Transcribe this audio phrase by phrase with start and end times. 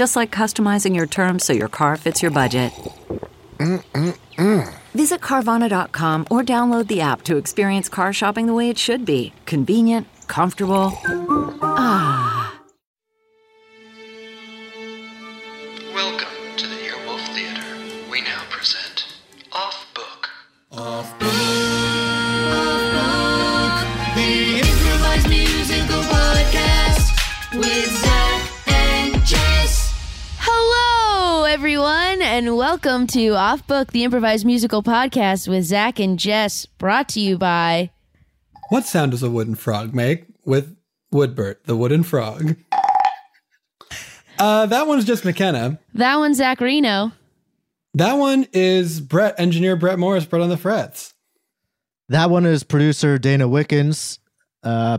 [0.00, 2.72] Just like customizing your terms so your car fits your budget.
[4.94, 9.34] Visit Carvana.com or download the app to experience car shopping the way it should be
[9.44, 10.98] convenient, comfortable.
[11.60, 12.58] Ah.
[15.92, 18.10] Welcome to the Earwolf Theater.
[18.10, 19.18] We now present
[19.52, 20.30] Off Book.
[20.72, 21.28] Off Book.
[24.16, 28.19] The improvised musical podcast with Zach and Jess.
[30.42, 36.64] Hello, everyone, and welcome to Off Book, the improvised musical podcast with Zach and Jess,
[36.64, 37.90] brought to you by.
[38.70, 40.74] What sound does a wooden frog make with
[41.12, 42.56] Woodbert, the wooden frog?
[44.38, 45.78] Uh, that one's just McKenna.
[45.92, 47.12] That one's Zach Reino.
[47.92, 51.12] That one is Brett, engineer Brett Morris, Brett on the frets.
[52.08, 54.18] That one is producer Dana Wickens
[54.62, 54.98] uh,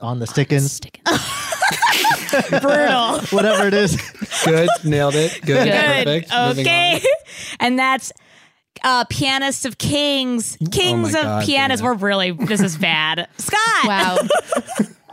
[0.00, 0.80] on the Stickins,
[2.60, 3.20] Brutal.
[3.36, 3.96] whatever it is.
[4.44, 5.32] Good, nailed it.
[5.44, 6.04] Good, Good.
[6.28, 6.32] perfect.
[6.58, 7.02] Okay.
[7.58, 8.12] and that's
[8.82, 10.56] uh pianist of kings.
[10.70, 11.82] Kings my of God, pianists.
[11.82, 13.28] We're really this is bad.
[13.38, 13.86] Scott.
[13.86, 14.18] Wow.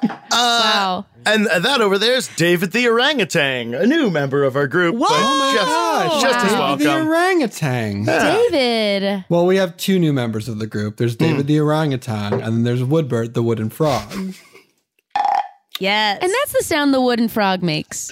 [0.32, 1.06] wow.
[1.26, 4.96] And that over there is David the orangutan, a new member of our group.
[4.96, 5.08] Whoa!
[5.10, 6.76] Oh my just, Gosh, just as Wow.
[6.76, 7.08] David the welcome.
[7.10, 8.06] orangutan.
[8.06, 9.26] David.
[9.28, 10.96] Well, we have two new members of the group.
[10.98, 11.18] There's.
[11.18, 14.10] David the orangutan, and then there's Woodbert, the wooden frog.
[15.80, 16.20] Yes.
[16.22, 18.12] And that's the sound the wooden frog makes.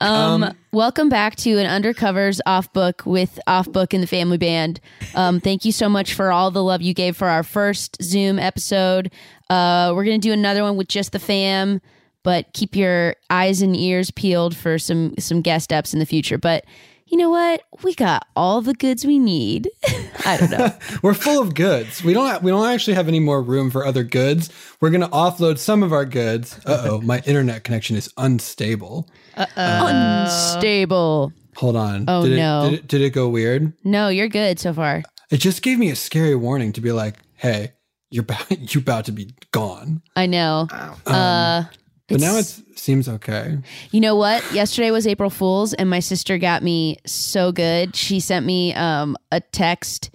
[0.00, 4.80] Um, welcome back to an undercovers off book with off book and the family band.
[5.14, 8.38] Um, thank you so much for all the love you gave for our first Zoom
[8.38, 9.12] episode.
[9.50, 11.80] Uh, we're gonna do another one with just the fam,
[12.22, 16.38] but keep your eyes and ears peeled for some some guest ups in the future.
[16.38, 16.64] But
[17.08, 17.62] you know what?
[17.82, 19.68] We got all the goods we need.
[20.26, 20.72] I don't know.
[21.02, 22.04] We're full of goods.
[22.04, 22.26] We don't.
[22.26, 24.50] Ha- we don't actually have any more room for other goods.
[24.80, 26.58] We're gonna offload some of our goods.
[26.66, 29.08] Uh oh, my internet connection is unstable.
[29.36, 29.86] Uh-oh.
[30.26, 31.32] unstable.
[31.56, 32.04] Hold on.
[32.08, 32.70] Oh, did it, no.
[32.70, 33.72] Did it, did it go weird?
[33.84, 35.02] No, you're good so far.
[35.30, 37.72] It just gave me a scary warning to be like, "Hey,
[38.10, 40.68] you're about, you're about to be gone." I know.
[41.06, 41.64] Uh,
[42.08, 43.58] But now it seems okay.
[43.90, 44.42] You know what?
[44.52, 47.94] Yesterday was April Fool's, and my sister got me so good.
[47.94, 50.10] She sent me um, a text.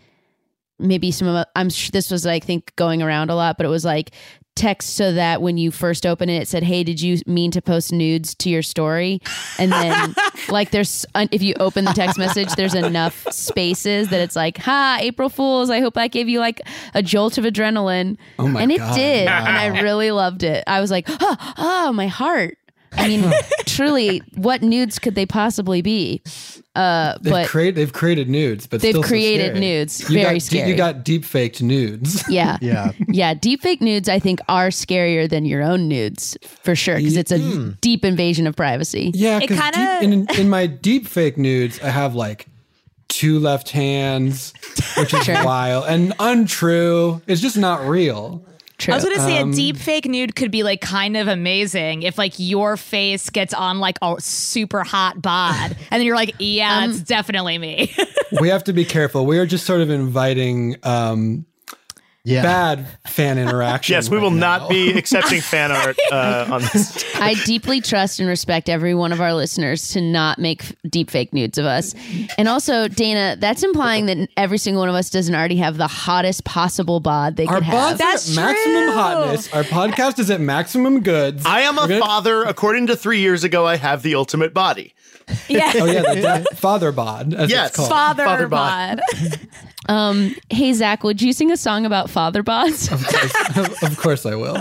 [0.80, 3.70] Maybe some of I'm sure this was I think going around a lot, but it
[3.70, 4.12] was like
[4.56, 7.62] text so that when you first open it, it said, "Hey, did you mean to
[7.62, 9.22] post nudes to your story?"
[9.58, 10.16] And then
[10.50, 14.98] like there's if you open the text message, there's enough spaces that it's like, "Ha,
[15.02, 15.70] April Fools!
[15.70, 16.62] I hope I gave you like
[16.94, 18.96] a jolt of adrenaline." Oh my and it God.
[18.96, 20.64] did, and I really loved it.
[20.68, 22.58] I was like, "Oh, oh my heart."
[22.98, 23.32] I mean,
[23.66, 26.22] truly, what nudes could they possibly be?
[26.76, 29.60] Uh, They've, but create, they've created nudes, but They've still so created scary.
[29.60, 30.00] nudes.
[30.10, 30.70] You Very got, scary.
[30.70, 32.24] You got deep faked nudes.
[32.30, 32.92] yeah, Yeah.
[33.10, 33.36] yeah.
[33.36, 37.74] Deepfake nudes, I think, are scarier than your own nudes for sure because it's a
[37.82, 39.12] deep invasion of privacy.
[39.14, 42.48] Yeah, It because kinda- in, in my deep fake nudes, I have like
[43.08, 44.54] two left hands,
[44.98, 47.22] which is wild and untrue.
[47.28, 48.44] It's just not real.
[48.84, 48.94] True.
[48.94, 52.04] I was gonna say Um, a deep fake nude could be like kind of amazing
[52.04, 56.36] if like your face gets on like a super hot bod and then you're like,
[56.40, 57.94] yeah, Um, it's definitely me.
[58.42, 59.28] We have to be careful.
[59.28, 61.46] We are just sort of inviting um,
[62.26, 62.42] Yeah.
[62.42, 63.94] bad fan interaction.
[63.96, 64.60] Yes, we right will now.
[64.60, 67.04] not be accepting fan art uh, on this.
[67.16, 71.34] I deeply trust and respect every one of our listeners to not make deep fake
[71.34, 71.94] nudes of us.
[72.38, 75.88] And also, Dana, that's implying that every single one of us doesn't already have the
[75.88, 77.74] hottest possible bod they Our could have.
[77.76, 78.94] bods are That's at maximum true.
[78.94, 79.54] hotness.
[79.54, 81.46] Our podcast is at maximum goods.
[81.46, 82.44] I am a We're gonna- father.
[82.44, 84.94] According to three years ago, I have the ultimate body.
[85.50, 85.72] yeah.
[85.76, 87.68] Oh yeah, the da- father bod, as Yes.
[87.70, 87.90] it's called.
[87.90, 89.02] Father, Father bod.
[89.90, 92.92] Um, hey Zach, would you sing a song about father bods?
[93.84, 94.58] of course I will.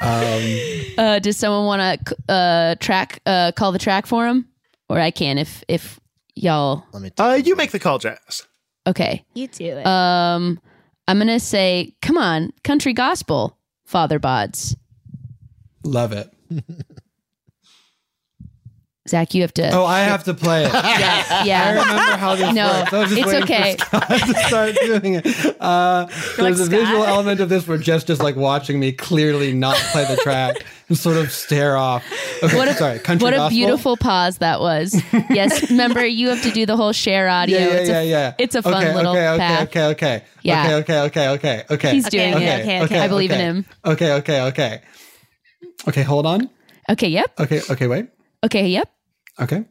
[0.00, 4.48] Uh, does someone want to uh, track uh, call the track for him,
[4.88, 6.00] or I can if if
[6.34, 6.84] y'all?
[6.92, 7.10] Let me.
[7.18, 8.46] Uh, you make the call, Jazz.
[8.86, 9.24] Okay.
[9.34, 9.86] You do it.
[9.86, 10.60] Um,
[11.06, 14.74] I'm gonna say, come on, country gospel, Father Bods.
[15.84, 16.30] Love it.
[19.08, 19.70] Zach, you have to.
[19.70, 20.72] Oh, I have to play it.
[20.72, 21.70] yeah, I yeah.
[21.70, 22.92] remember how this No, works.
[22.92, 23.76] I was just it's waiting okay.
[23.76, 25.56] For Scott to start doing it.
[25.60, 26.06] Uh,
[26.36, 26.80] there's a Scott?
[26.80, 30.64] visual element of this where Jess just like watching me clearly not play the track
[30.88, 32.04] and sort of stare off.
[32.42, 32.98] Okay, What a, sorry.
[32.98, 35.00] Country what a beautiful pause that was.
[35.30, 37.58] Yes, remember you have to do the whole share audio.
[37.58, 38.34] Yeah, yeah, it's yeah, a, yeah.
[38.38, 39.68] It's a fun okay, little okay, okay, path.
[39.68, 40.64] okay, okay, Yeah.
[40.64, 41.90] okay, okay, okay, okay, okay.
[41.92, 42.62] He's doing okay, it.
[42.62, 42.98] okay, okay.
[43.00, 43.66] I believe in him.
[43.84, 44.82] Okay, okay, okay.
[45.86, 46.50] Okay, hold on.
[46.90, 47.38] Okay, yep.
[47.38, 48.08] Okay, okay, wait.
[48.44, 48.90] Okay, yep.
[49.40, 49.64] Okay,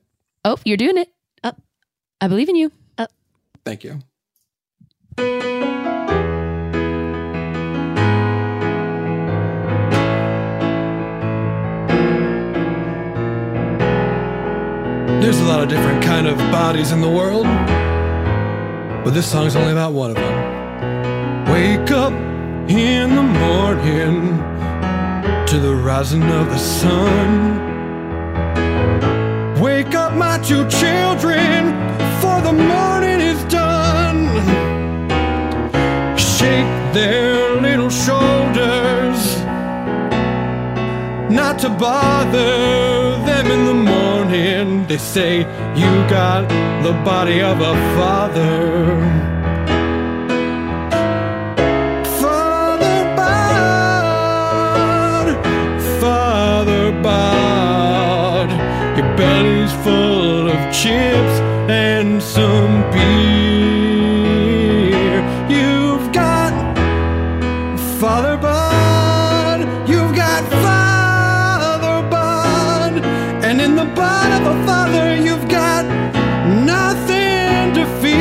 [0.46, 1.10] Oh, you're doing it.
[1.44, 1.62] Up.
[2.22, 2.72] I believe in you.
[2.98, 3.12] Up.
[3.66, 4.00] Thank you.
[15.22, 17.46] There's a lot of different kind of bodies in the world,
[19.04, 21.46] but this song's only about one of them.
[21.52, 22.14] Wake up
[22.70, 24.38] in the morning
[25.48, 27.67] to the rising of the sun.
[30.38, 31.74] My two children,
[32.22, 34.28] for the morning is done.
[36.16, 39.20] Shake their little shoulders,
[41.32, 44.86] not to bother them in the morning.
[44.86, 45.40] They say,
[45.76, 46.48] You got
[46.84, 49.28] the body of a father.
[58.98, 60.27] Your belly's full
[60.58, 61.40] of chips
[61.70, 64.18] and some beer.
[65.50, 66.54] You've got
[68.00, 69.60] Father Bod,
[69.90, 73.04] you've got Father Bod,
[73.44, 75.86] and in the bod of a father, you've got
[76.74, 78.18] nothing to fear.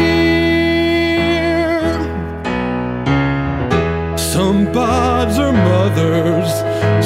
[4.17, 6.51] Some bods are mothers,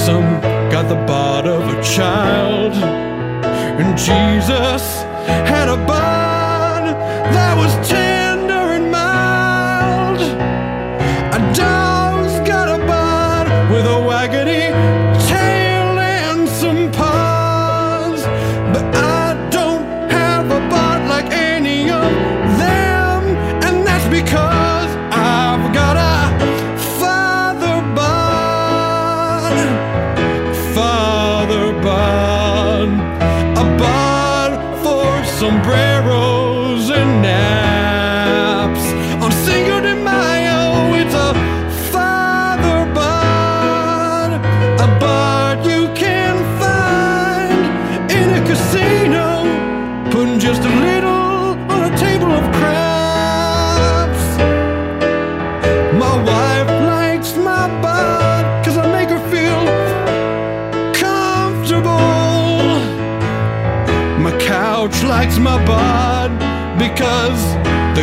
[0.07, 0.41] some
[0.71, 2.75] got the bod of a child.
[3.81, 5.00] And Jesus
[5.71, 6.00] had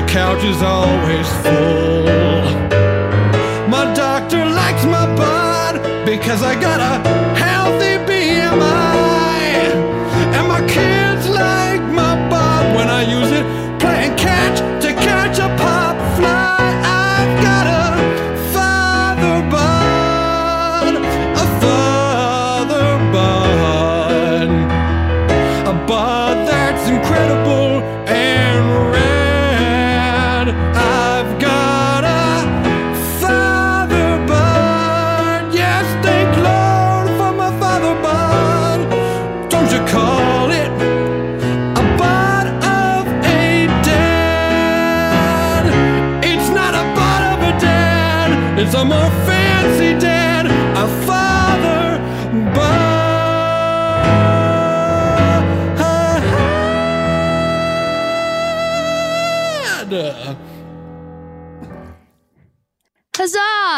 [0.07, 2.03] couch is always full.
[3.67, 7.16] My doctor likes my bod because I got a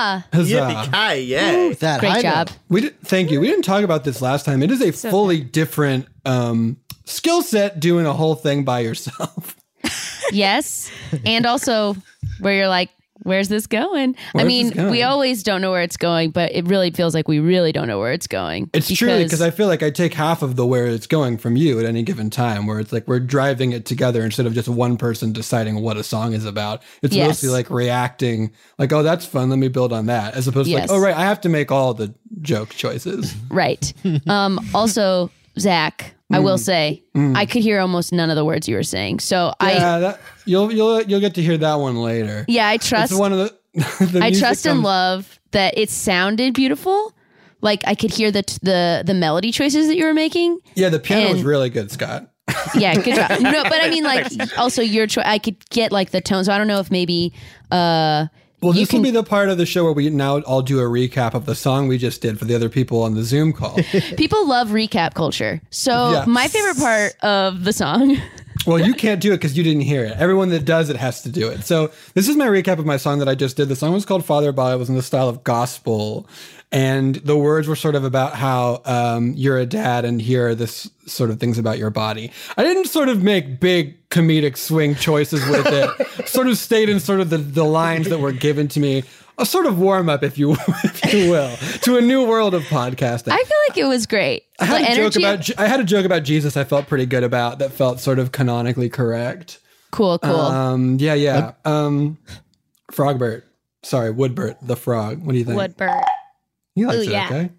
[0.10, 0.26] Huzzah!
[0.34, 0.90] Huzzah.
[0.92, 1.74] Yippee-ki-yay.
[1.76, 2.48] That Great high job.
[2.48, 2.58] note.
[2.70, 3.40] We did, thank you.
[3.40, 4.64] We didn't talk about this last time.
[4.64, 9.56] It is a fully different um, skill set doing a whole thing by yourself.
[10.32, 10.92] Yes.
[11.26, 11.96] And also
[12.40, 12.90] where you're like,
[13.24, 14.16] where's this going?
[14.36, 14.92] I mean, going?
[14.92, 17.88] we always don't know where it's going, but it really feels like we really don't
[17.88, 18.70] know where it's going.
[18.74, 21.56] It's true because I feel like I take half of the where it's going from
[21.56, 24.68] you at any given time, where it's like we're driving it together instead of just
[24.70, 26.82] one person deciding what a song is about.
[27.02, 27.28] It's Yes.
[27.28, 29.50] mostly like reacting, like, oh, that's fun.
[29.50, 30.90] Let me build on that, as opposed to Yes.
[30.90, 33.36] like, oh, right, I have to make all the joke choices.
[33.50, 33.94] Right.
[34.28, 38.76] um, also, Zach, I will say I could hear almost none of the words you
[38.76, 39.20] were saying.
[39.20, 42.46] So I that, you'll you'll you'll get to hear that one later.
[42.48, 43.60] yeah, I trust It's one of the.
[43.74, 47.14] the I music trust and love that it sounded beautiful.
[47.62, 50.60] Like I could hear the the the melody choices that you were making.
[50.76, 52.32] Yeah, the piano was really good, Scott.
[52.76, 53.30] Yeah, good job.
[53.42, 55.26] No, but I mean, like also your choice.
[55.28, 56.44] I could get like the tone.
[56.46, 57.34] So I don't know if maybe
[57.72, 58.28] uh
[58.62, 60.80] Well, this can- will be the part of the show where we now all do
[60.80, 63.54] a recap of the song we just did for the other people on the Zoom
[63.54, 63.76] call.
[64.18, 65.62] people love recap culture.
[65.70, 66.28] So Yes.
[66.28, 68.18] my favorite part of the song.
[68.68, 70.14] well, you can't do it because you didn't hear it.
[70.18, 71.64] Everyone that does it has to do it.
[71.66, 73.70] So this is my recap of my song that I just did.
[73.70, 74.74] The song was called Father Bod.
[74.74, 76.28] It was in the style of gospel.
[76.72, 80.56] And the words were sort of about how um, you're a dad and here are
[80.56, 82.32] this sort of things about your body.
[82.58, 86.28] I didn't sort of make big comedic swing choices with it.
[86.28, 89.04] sort of stayed in sort of the, the lines that were given to me.
[89.40, 92.62] A sort of warm up, if you if you will, to a new world of
[92.64, 93.32] podcasting.
[93.32, 94.44] I feel like it was great.
[94.60, 96.58] I had The a joke about I had a joke about Jesus.
[96.58, 97.72] I felt pretty good about that.
[97.72, 99.60] Felt sort of canonically correct.
[99.92, 100.36] cool, cool.
[100.36, 101.54] Um, yeah, yeah.
[101.64, 102.18] Um,
[102.92, 103.44] Frogbert.
[103.82, 105.24] Sorry, Woodbert the frog.
[105.24, 105.58] What do you think?
[105.58, 106.04] Woodbert.
[106.76, 107.10] He likes Ooh, it.
[107.10, 107.26] yeah.
[107.28, 107.50] Okay.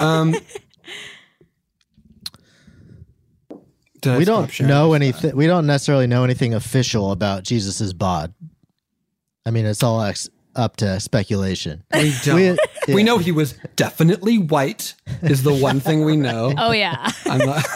[0.00, 0.34] Um.
[4.04, 5.34] we don't know anything.
[5.36, 8.32] We don't necessarily know anything official about Jesus's bod.
[9.44, 11.82] I mean, it's all ex- up to speculation.
[11.92, 12.36] We don't.
[12.36, 12.56] We-
[12.94, 14.94] We, know he was definitely white.
[15.22, 16.54] Is the one thing we know.
[16.58, 17.10] Oh yeah.
[17.24, 17.66] I'm not,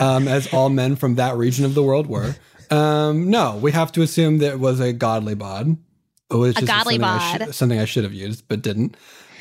[0.00, 2.34] um, as all men from that region of the world were.
[2.70, 5.76] Um, no, we have to assume that it was a godly bod,
[6.38, 7.40] which A is godly something I, bod.
[7.46, 8.96] should, something I should have used but didn't.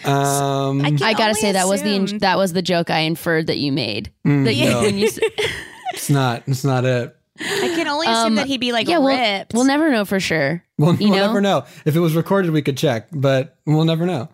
[0.05, 3.47] Um, can I gotta say that was the assume- that was the joke I inferred
[3.47, 4.11] that you made.
[4.25, 4.81] Mm, that you, no.
[4.81, 5.19] when you s-
[5.93, 6.43] it's not.
[6.47, 7.15] It's not it.
[7.39, 10.19] I can only assume Um, that he'd be like yeah, we'll, we'll never know for
[10.19, 10.63] sure.
[10.77, 11.27] We'll, You we'll know?
[11.27, 11.65] never know.
[11.85, 14.29] If it was recorded, we could check, but we'll never know.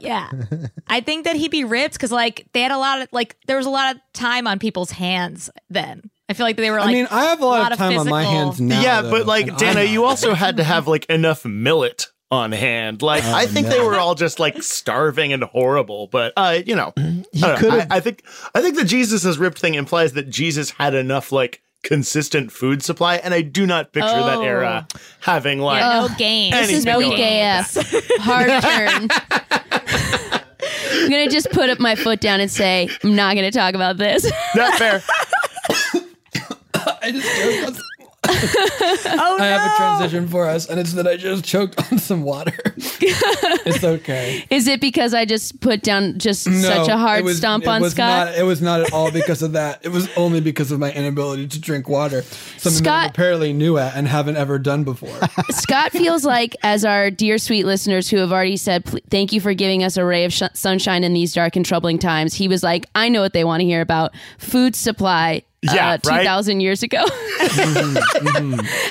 [0.00, 0.30] yeah.
[0.86, 3.56] I think that he'd be ripped because like they had a lot of like there
[3.56, 6.10] was a lot of time on people's hands then.
[6.32, 8.08] I feel like they were like I mean, I have a lot, of time on
[8.08, 8.80] my physical- hands now.
[8.80, 13.02] yeah, though, but like Dana, you also had to have like enough millet on hand.
[13.02, 16.06] Like I think they were all just like starving and horrible.
[16.06, 17.56] But uh, you know, I, know.
[17.70, 18.24] I, I think
[18.54, 22.82] I think the Jesus is ripped thing implies that Jesus had enough like consistent food
[22.82, 24.42] supply, and I do not picture that Oh.
[24.42, 24.86] era
[25.20, 26.54] having like Yeah, no games.
[26.54, 27.76] This is Anything weak AF.
[28.20, 29.08] Hard turn.
[30.94, 33.96] I'm gonna just put up my foot down and say I'm not gonna talk about
[33.98, 34.30] this.
[34.54, 35.02] not fair.
[37.02, 37.82] I just choked
[38.24, 38.28] Oh
[39.04, 39.44] I no.
[39.44, 42.52] have a oh, transition for us, and it's that I just choked on some water.
[42.76, 44.44] it's okay.
[44.48, 48.28] Is it because I just put down just such a hard was- stomp on Scott?
[48.28, 49.84] Not, it was not at all because of that.
[49.84, 53.52] It was only because of my inability to drink water, something that I'm Scott- apparently
[53.52, 55.18] new at and haven't ever done before.
[55.50, 59.52] Scott feels like, as our dear sweet listeners who have already said, thank you for
[59.52, 62.62] giving us a ray of sh- sunshine in these dark and troubling times, he was
[62.62, 65.42] like, I know what they want to hear about food supply.
[65.62, 66.22] Yeah, uh, right?
[66.22, 67.04] 2,000 years ago,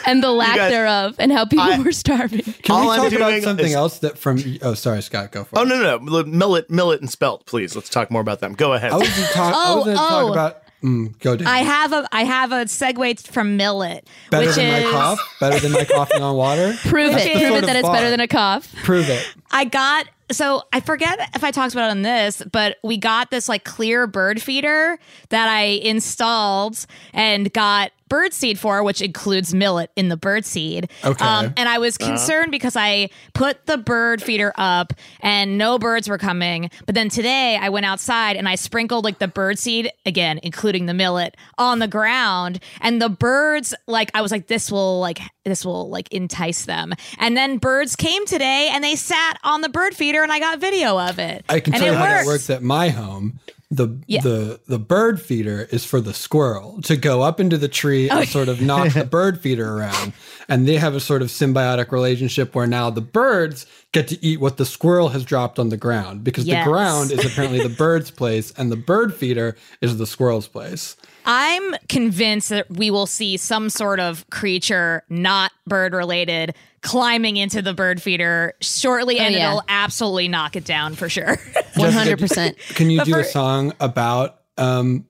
[0.05, 2.41] and the lack guys- thereof, and how people I- were starving.
[2.41, 4.41] Can All we I'm talk about something is- else that from?
[4.61, 5.31] Oh, sorry, Scott.
[5.31, 5.67] Go for Oh it.
[5.67, 7.45] no, no, no, millet, millet, and spelt.
[7.45, 8.53] Please, let's talk more about them.
[8.53, 8.91] Go ahead.
[8.91, 9.53] I was going to talk.
[9.55, 9.93] Oh, oh.
[9.95, 10.57] talk about.
[10.81, 11.45] Mm, go, Dan.
[11.47, 15.19] I have a I have a segue from millet, Better which than is my cough.
[15.39, 16.73] Better than my coughing on water.
[16.85, 17.33] Prove That's it.
[17.33, 18.73] Prove it of that it's better than a cough.
[18.83, 19.23] Prove it.
[19.51, 23.31] I got so I forget if I talked about it on this, but we got
[23.31, 29.53] this like clear bird feeder that I installed and got bird seed for, which includes
[29.53, 30.89] millet in the bird seed.
[31.01, 31.53] Um, Okay.
[31.55, 34.91] and I was concerned because I put the bird feeder up
[35.21, 36.69] and no birds were coming.
[36.85, 40.87] But then today I went outside and I sprinkled like the bird seed again, including
[40.87, 42.59] the millet, on the ground.
[42.81, 46.93] And the birds, like, I was like, this will like this will like entice them.
[47.17, 50.59] And then birds came today and they sat on the bird feeder and I got
[50.59, 51.45] video of it.
[51.47, 52.27] I can and tell it you how that works.
[52.27, 53.39] works at my home.
[53.73, 54.19] The Yeah.
[54.21, 58.19] the the bird feeder is for the squirrel to go up into the tree Oh,
[58.19, 60.11] and sort of knock the bird feeder around,
[60.49, 64.39] and they have a sort of symbiotic relationship where now the birds get to eat
[64.39, 66.65] what the squirrel has dropped on the ground because Yes.
[66.65, 70.95] the ground is apparently the bird's place and the bird feeder is the squirrel's place.
[71.25, 77.61] I'm convinced that we will see some sort of creature not bird related climbing into
[77.61, 79.47] the bird feeder shortly and Oh, yeah.
[79.49, 81.35] it'll absolutely knock it down for sure.
[81.75, 82.57] 100%.
[82.75, 85.05] Can you But do a song about um,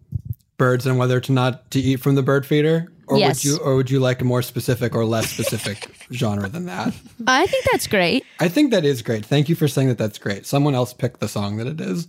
[0.58, 3.44] birds and whether to not to eat from the bird feeder, or Yes.
[3.44, 6.94] would you or would you like a more specific or less specific genre than that?
[7.28, 8.24] I think that's great.
[8.40, 9.26] I think that is great.
[9.26, 9.98] Thank you for saying that.
[9.98, 10.46] That's great.
[10.46, 12.08] Someone else picked the song that it is.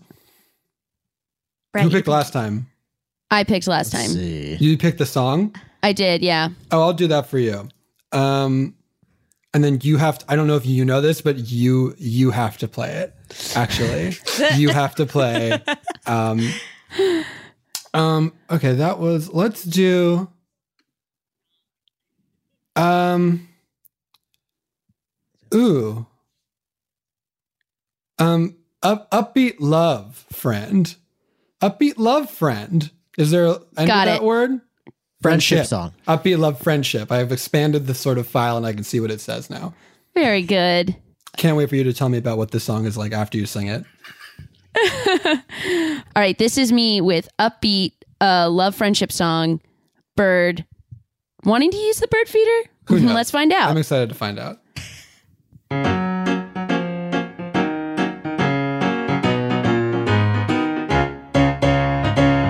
[1.72, 2.66] Brett, Who you picked last time?
[3.30, 4.14] I picked last Let's time.
[4.14, 4.56] see.
[4.60, 5.54] You picked the song.
[5.82, 6.50] I did, yeah.
[6.70, 7.68] Oh, I'll do that for you.
[8.12, 8.74] Um,
[9.54, 10.24] and then you have to.
[10.28, 13.14] I don't know if you know this, but you you have to play it.
[13.56, 14.12] Actually,
[14.54, 15.60] you have to play
[16.06, 16.40] Um,
[17.94, 19.30] um, okay, that was.
[19.32, 20.28] Let's do.
[22.76, 23.48] Um.
[25.54, 26.06] Ooh.
[28.18, 28.56] Um.
[28.82, 30.94] Up, upbeat love friend.
[31.60, 32.90] Upbeat love friend.
[33.16, 34.24] Is there any Got that it.
[34.24, 34.60] word?
[35.20, 35.92] Friendship song.
[36.08, 37.12] Upbeat love friendship.
[37.12, 39.72] I have expanded the sort of file and I can see what it says now.
[40.14, 40.96] Very good.
[41.36, 43.46] Can't wait for you to tell me about what this song is like after you
[43.46, 43.84] sing it.
[46.16, 49.60] All right, this is me with upbeat uh, love friendship song,
[50.16, 50.64] Bird.
[51.44, 52.70] Wanting to use the bird feeder?
[52.86, 53.14] Who knows?
[53.14, 53.70] Let's find out.
[53.70, 54.60] I'm excited to find out.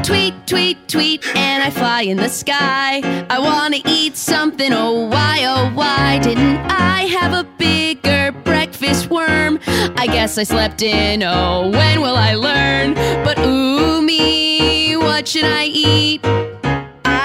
[0.04, 3.00] Tweet, tweet, tweet, and I fly in the sky.
[3.30, 9.58] I wanna eat something, oh why, oh why didn't I have a bigger breakfast worm?
[9.66, 12.94] I guess I slept in, oh when will I learn?
[13.24, 16.20] But ooh me, what should I eat?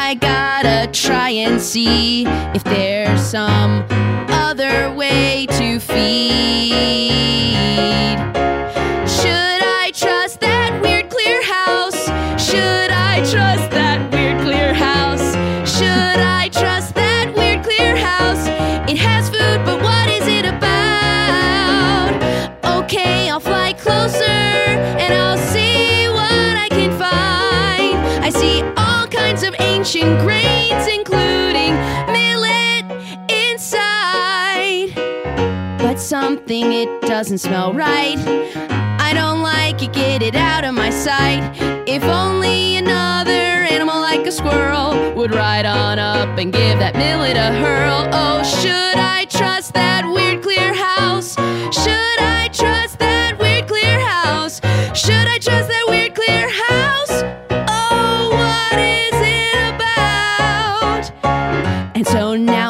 [0.09, 3.85] I gotta try and see if there's some
[4.29, 7.26] other way to feed.
[36.27, 38.17] Something it doesn't smell right.
[38.99, 41.41] I don't like it, get it out of my sight.
[41.87, 43.31] If only another
[43.75, 48.09] animal like a squirrel would ride on up and give that millet a hurl.
[48.11, 49.56] Oh, should I trust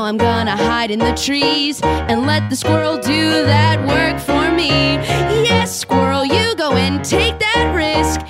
[0.07, 4.70] I'm gonna hide in the trees and let the squirrel do that work for me.
[5.43, 8.22] Yes, squirrel, you go and take that risk.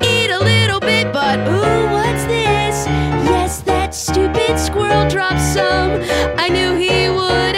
[0.00, 2.86] Eat a little bit, but ooh, what's this?
[3.26, 6.00] Yes, that stupid squirrel dropped some.
[6.38, 7.53] I knew he would,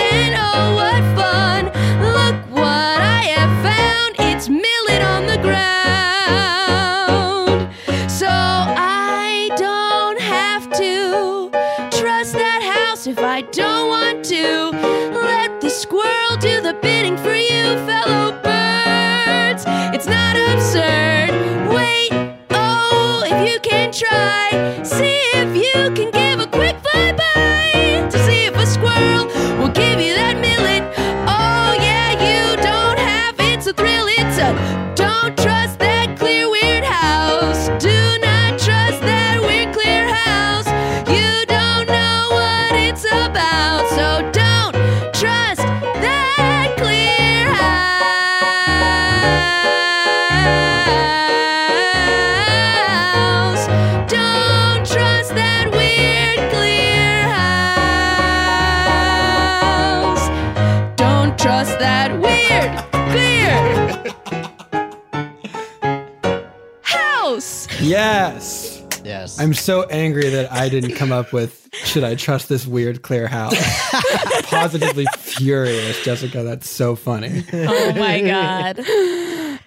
[67.31, 67.67] house.
[67.81, 68.83] Yes.
[69.05, 69.39] Yes.
[69.39, 73.27] I'm so angry that I didn't come up with should I trust this weird clear
[73.29, 73.55] house?
[74.45, 76.43] Positively furious, Jessica.
[76.43, 77.45] That's so funny.
[77.53, 78.81] Oh my god.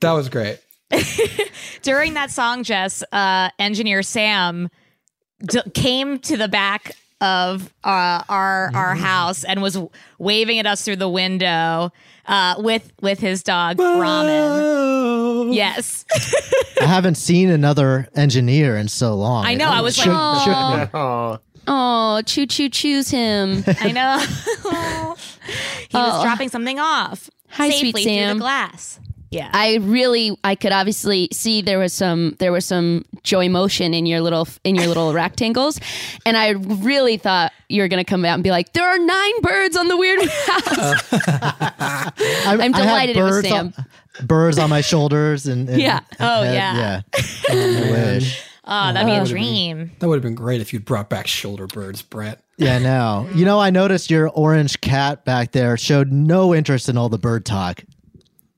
[0.00, 0.60] That was great.
[1.82, 4.70] During that song, Jess, uh, engineer Sam
[5.44, 9.78] d- came to the back of uh, our our house and was
[10.18, 11.92] waving at us through the window
[12.26, 15.54] uh, with with his dog Ramen.
[15.54, 16.04] Yes,
[16.80, 19.44] I haven't seen another engineer in so long.
[19.44, 19.68] I know.
[19.68, 20.98] I was like, Shook- "Aw." shook me.
[20.98, 23.62] Oh, Oh, choo choo choose him.
[23.80, 24.18] I know.
[25.88, 26.22] he was Oh.
[26.22, 28.98] dropping something off Hi, safely sweet through the glass.
[29.30, 29.48] Yeah.
[29.52, 34.04] I really, I could obviously see there was some, there was some joy motion in
[34.04, 35.78] your little, in your little rectangles,
[36.26, 39.40] and I really thought you were gonna come out and be like, "There are nine
[39.42, 42.12] birds on the weird house." I,
[42.46, 43.72] I'm I had delighted it was birds Sam.
[43.78, 46.00] On, birds on my shoulders and, and Yeah.
[46.18, 46.76] Oh, head- yeah.
[46.76, 47.00] yeah.
[47.50, 48.42] Oh, I wish.
[48.64, 49.90] oh, that'd be a would've been- dream.
[50.00, 52.42] That would have been great if you'd brought back shoulder birds, Brett.
[52.56, 53.28] Yeah, no.
[53.34, 57.18] You know, I noticed your orange cat back there showed no interest in all the
[57.18, 57.82] bird talk.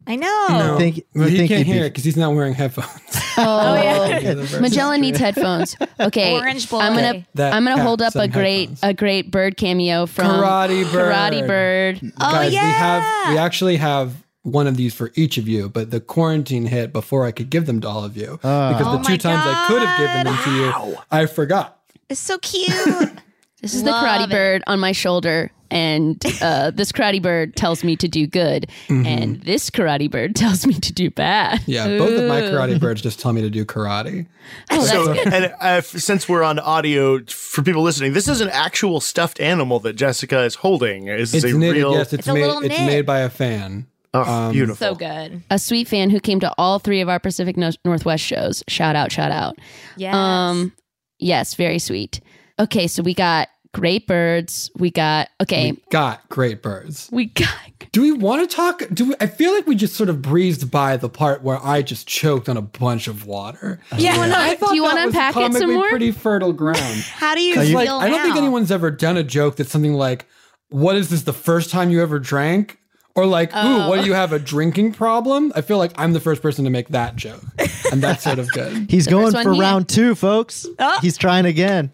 [0.06, 0.46] I know.
[0.50, 2.88] I think Well, he think can't you'd be- hear it because he's not wearing headphones.
[3.38, 4.60] Oh, yeah.
[4.60, 5.74] Magellan needs headphones.
[5.98, 6.80] Okay, Orange boy.
[6.80, 8.80] I'm gonna, That I'm gonna hold up a great, headphones.
[8.82, 11.14] a great bird cameo from Karate Bird.
[11.14, 12.00] Karate Bird.
[12.20, 12.62] Oh, Guys, yeah.
[12.66, 16.66] we have we actually have one of these for each of you, but the quarantine
[16.66, 18.68] hit before I could give them to all of you ah.
[18.68, 18.72] Oh.
[18.78, 21.78] because Oh the two my times I could have given them to you, I forgot.
[22.10, 22.68] It's so cute.
[23.62, 24.30] This is the karate it.
[24.30, 29.40] bird on my shoulder, and uh, this karate bird tells me to do good, and
[29.42, 31.62] this karate bird tells me to do bad.
[31.66, 34.26] Yeah, both of my karate birds just tell me to do karate.
[34.70, 39.00] Oh, so, and uh, since we're on audio for people listening, this is an actual
[39.00, 41.08] stuffed animal that Jessica is holding.
[41.08, 41.92] Is It's a knitted, real?
[41.94, 42.42] yes, it's, It's a made.
[42.46, 42.86] little It's knit.
[42.86, 43.86] made by a fan.
[44.14, 44.76] Oh, beautiful.
[44.76, 45.42] so good.
[45.48, 48.62] a sweet fan who came to all three of our Pacific no- Northwest shows.
[48.68, 49.56] Shout out, shout out.
[49.96, 50.14] Yes.
[50.14, 50.72] Um,
[51.18, 52.20] yes, very sweet.
[52.60, 54.70] Okay, so we got great birds.
[54.76, 55.72] We got okay.
[55.72, 57.08] We got great birds.
[57.12, 57.54] We got
[57.92, 58.82] Do we want to talk?
[58.92, 61.82] Do we, I feel like we just sort of breezed by the part where I
[61.82, 63.80] just choked on a bunch of water?
[63.96, 65.88] Yeah, wanna- I do you wanna unpack it some more?
[65.88, 66.78] Pretty fertile ground.
[67.14, 69.94] How do you feel like I don't think anyone's ever done a joke that's something
[69.94, 70.26] like,
[70.68, 71.22] "What is this?
[71.22, 72.78] The first time you ever drank?"
[73.14, 74.16] Or like, "Ooh, what do you oh.
[74.16, 77.42] have a drinking problem?" I feel like I'm the first person to make that joke,
[77.90, 78.90] and that's sort of good.
[78.90, 80.66] He's going first one for he- round two, folks.
[80.78, 80.98] Oh.
[81.00, 81.92] He's trying again.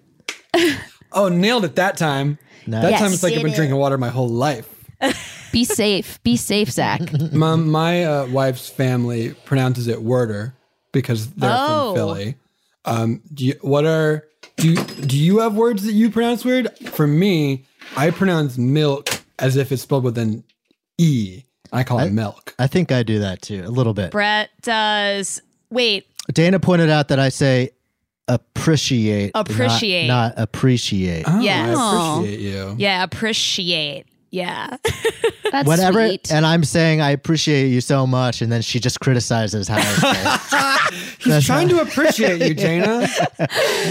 [1.18, 2.38] Oh, nailed it that time.
[2.66, 2.82] Nice.
[2.82, 4.68] That time it's like I've been drinking water my whole life.
[5.52, 6.22] be safe.
[6.22, 7.00] Be safe, Zach.
[7.32, 10.54] my my uh, wife's family pronounces it Werder
[10.92, 11.88] because they're Oh.
[11.88, 12.34] from Philly.
[12.84, 14.24] Um, do you, what are
[14.56, 16.76] do you, do you have words that you pronounce weird?
[16.90, 17.64] For me,
[17.96, 20.44] I pronounce milk as if it's spelled with an
[20.98, 21.42] e.
[21.72, 22.54] I call it milk.
[22.58, 24.10] I think I do that too, a little bit.
[24.10, 25.42] Brett does.
[25.70, 27.70] Wait, Dana pointed out that I say
[28.28, 30.06] appreciate, Appreciate.
[30.06, 31.24] not, appreciate.
[31.26, 31.76] Oh, Yes.
[31.76, 32.74] I appreciate you.
[32.78, 34.06] yeah, appreciate.
[34.30, 34.76] Yeah.
[35.50, 36.30] That's Whatever, sweet.
[36.30, 39.80] and I'm saying I appreciate you so much, and then she just criticizes how I
[40.90, 40.96] say.
[40.98, 41.14] it.
[41.20, 43.08] He's trying to appreciate you, Dana.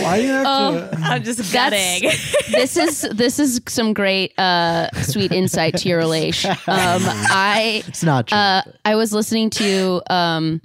[0.03, 0.97] Why do you have to?
[1.01, 2.11] I'm just That's- gutting.
[2.51, 6.51] this is this is some great uh sweet insight to your relation.
[6.51, 8.37] Um I It's not true.
[8.37, 10.61] uh I was listening to um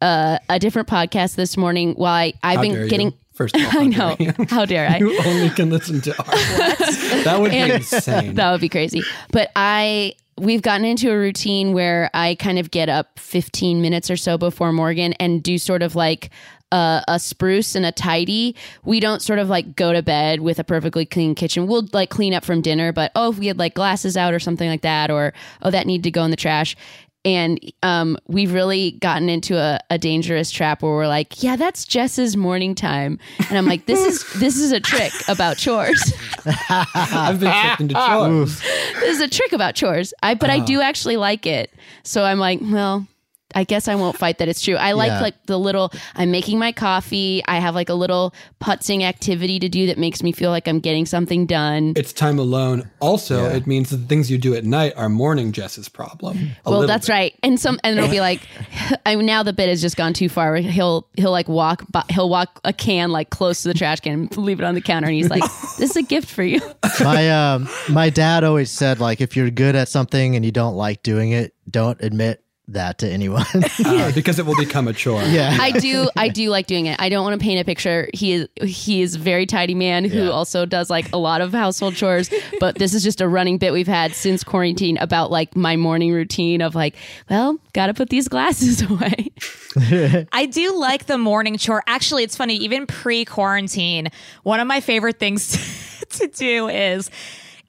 [0.00, 3.16] uh a different podcast this morning while I, I've How been getting you?
[3.32, 4.16] First of all, I know.
[4.16, 4.34] dare?
[4.48, 4.98] How dare I?
[4.98, 6.24] You only can listen to our
[7.24, 8.34] That would be insane.
[8.34, 9.02] That would be crazy.
[9.32, 14.10] But I we've gotten into a routine where I kind of get up 15 minutes
[14.10, 16.30] or so before Morgan and do sort of like
[16.72, 18.56] a, a spruce and a tidy.
[18.84, 21.66] We don't sort of like go to bed with a perfectly clean kitchen.
[21.66, 24.38] We'll like clean up from dinner, but oh, if we had like glasses out or
[24.38, 25.32] something like that, or
[25.62, 26.76] oh, that need to go in the trash.
[27.22, 31.84] And um, we've really gotten into a, a dangerous trap where we're like, yeah, that's
[31.84, 33.18] Jess's morning time,
[33.50, 36.00] and I'm like, this is this is a trick about chores.
[36.70, 38.60] I've been tricked into chores.
[38.60, 40.14] this is a trick about chores.
[40.22, 40.64] I but I Uh-huh.
[40.66, 41.70] do actually like it.
[42.04, 43.06] So I'm like, well,
[43.54, 44.76] I guess I won't fight that it's true.
[44.76, 45.20] I like Yeah.
[45.20, 47.42] like the little I'm making my coffee.
[47.46, 50.80] I have like a little putzing activity to do that makes me feel like I'm
[50.80, 51.94] getting something done.
[51.96, 52.90] It's time alone.
[53.00, 53.56] Also, Yeah.
[53.56, 56.50] it means that the things you do at night are morning Jess's problem.
[56.64, 57.12] Well, that's bit.
[57.12, 57.34] right.
[57.42, 58.40] And some and it'll be like
[59.06, 60.56] I now the bit has just gone too far.
[60.56, 64.12] He'll he'll like walk bu- he'll walk a can like close to the trash can
[64.12, 65.42] and leave it on the counter and he's like,
[65.78, 66.60] "This is a gift for you."
[67.00, 70.74] my um, my dad always said like if you're good at something and you don't
[70.74, 73.44] like doing it, don't admit that to anyone.
[73.90, 75.22] Uh, because it will become a chore.
[75.24, 75.56] yeah.
[75.60, 77.00] I do I do like doing it.
[77.00, 78.08] I don't want to paint a picture.
[78.14, 80.30] He is he is a very tidy man who Yeah.
[80.30, 82.30] also does like a lot of household chores,
[82.60, 86.12] but this is just a running bit we've had since quarantine about like my morning
[86.12, 86.94] routine of like,
[87.28, 89.30] well, got to put these glasses away.
[90.32, 91.82] I do like the morning chore.
[91.86, 94.08] Actually, it's funny, even pre quarantine,
[94.44, 97.10] one of my favorite things to do is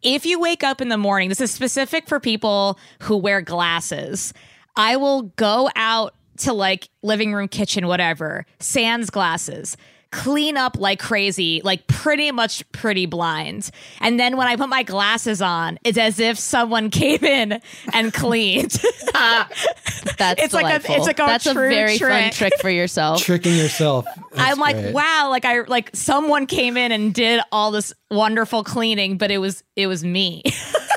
[0.04, 4.34] if you wake up in the morning, this is specific for people who wear glasses.
[4.76, 9.78] I will go out to like living room, kitchen, whatever, sans glasses.
[10.12, 13.72] Clean up like crazy, like pretty much pretty blind.
[14.02, 17.62] And then when I put my glasses on, it's as if someone came in
[17.94, 18.72] and cleaned.
[19.14, 20.96] That's It's like a- delightful.
[20.96, 22.34] it's like a That's a true very fun trick.
[22.34, 23.22] trick for yourself.
[23.24, 24.06] Tricking yourself.
[24.34, 24.94] That's I'm like, great.
[24.94, 29.38] wow, like I like someone came in and did all this wonderful cleaning, but it
[29.38, 30.44] was it was me.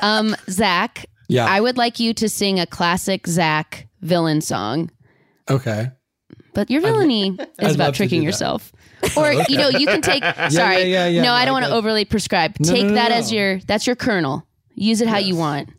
[0.01, 1.45] Um, Zach, Yeah.
[1.45, 4.91] I would like you to sing a classic Zach villain song.
[5.49, 5.91] Okay.
[6.53, 8.71] But your villainy I'd is love about tricking yourself.
[9.17, 10.83] Or you know, you can take sorry.
[10.91, 12.55] yeah, yeah, no, I don't want to overly prescribe.
[12.59, 14.47] No, take no, no, that as your that's your kernel.
[14.75, 15.69] Use it how you want.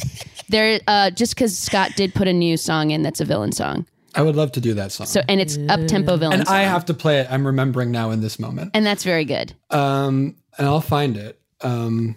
[0.48, 3.86] there uh just cuz Scott did put a new song in that's a villain song.
[4.14, 5.06] I would love to do that song.
[5.06, 6.56] So and it's up tempo villain and song.
[6.56, 7.28] I have to play it.
[7.30, 8.70] I'm remembering now in this moment.
[8.74, 9.54] and that's very good.
[9.70, 11.40] Um, and I'll find it.
[11.62, 12.16] Um,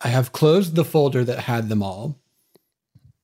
[0.00, 2.18] I have closed the folder that had them all.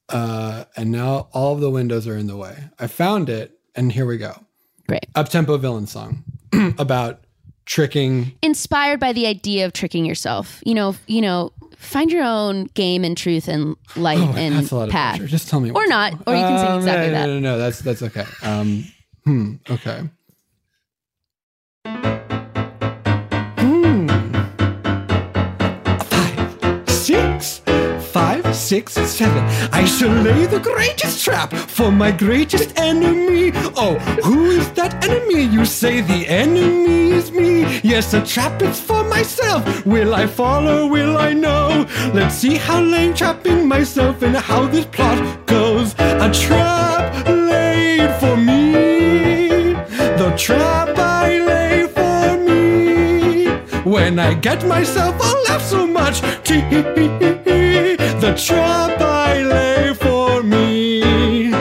[0.09, 2.57] Uh, and now all of the windows are in the way.
[2.79, 4.39] I found it, and here we go.
[4.89, 5.07] Great.
[5.15, 6.23] Uptempo villain song
[6.79, 7.25] about
[7.65, 8.33] tricking.
[8.43, 10.63] Inspired by the idea of tricking yourself.
[10.65, 14.71] You know, you know, find your own game and truth and light Oh, and that's
[14.71, 15.25] a lot path.
[15.27, 15.73] Just tell me.
[15.73, 17.27] Or not, or you can sing Um, exactly no, that.
[17.27, 18.27] No, no, no, that's that's okay.
[18.43, 18.85] Um,
[19.25, 19.55] hmm.
[19.69, 20.09] Okay.
[28.17, 29.45] Five, six, seven.
[29.81, 33.53] I shall lay the greatest trap for my greatest enemy.
[33.77, 35.43] Oh, who is that enemy?
[35.43, 37.81] You say the enemy is me.
[37.83, 39.61] Yes, a trap is for myself.
[39.85, 41.87] Will I fall or will I know?
[42.15, 45.93] Let's see how lame trapping myself and how this plot goes.
[46.27, 49.75] A trap laid for me.
[50.21, 53.49] The trap I lay for me.
[53.85, 56.17] When I get myself, I'll laugh so much.
[58.21, 61.53] The trap I lay for me.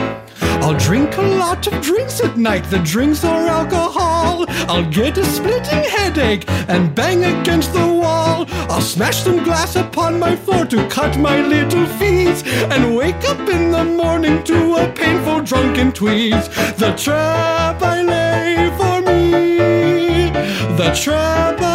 [0.62, 2.64] I'll drink a lot of drinks at night.
[2.70, 4.46] The drinks are alcohol.
[4.66, 8.46] I'll get a splitting headache and bang against the wall.
[8.70, 12.42] I'll smash some glass upon my floor to cut my little feet
[12.72, 16.48] and wake up in the morning to a painful drunken tweeze.
[16.78, 20.30] The trap I lay for me.
[20.76, 21.65] The trap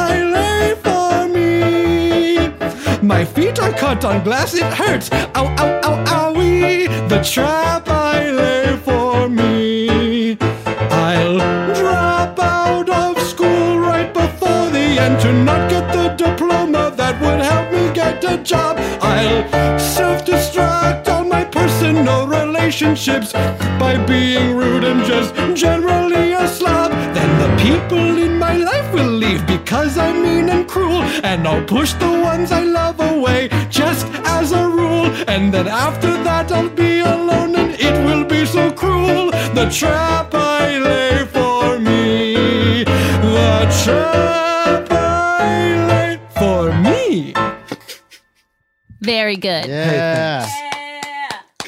[3.94, 5.12] cut on glass, it hurts.
[5.12, 6.88] Ow, ow, ow, owie.
[7.10, 10.38] The trap I lay for me.
[11.10, 11.40] I'll
[11.76, 17.42] drop out of school right before the end to not get the diploma that would
[17.52, 18.78] help me get a job.
[19.02, 23.34] I'll self destruct all my personal relationships
[23.84, 26.92] by being rude and just generally a slob.
[27.16, 28.01] Then the people
[31.32, 34.06] and I'll push the ones I love away just
[34.38, 35.06] as a rule.
[35.30, 39.32] And then after that, I'll be alone, and it will be so cruel.
[39.56, 47.34] The trap I lay for me, the trap I lay for me.
[49.00, 49.68] Very good.
[49.68, 50.46] Yeah.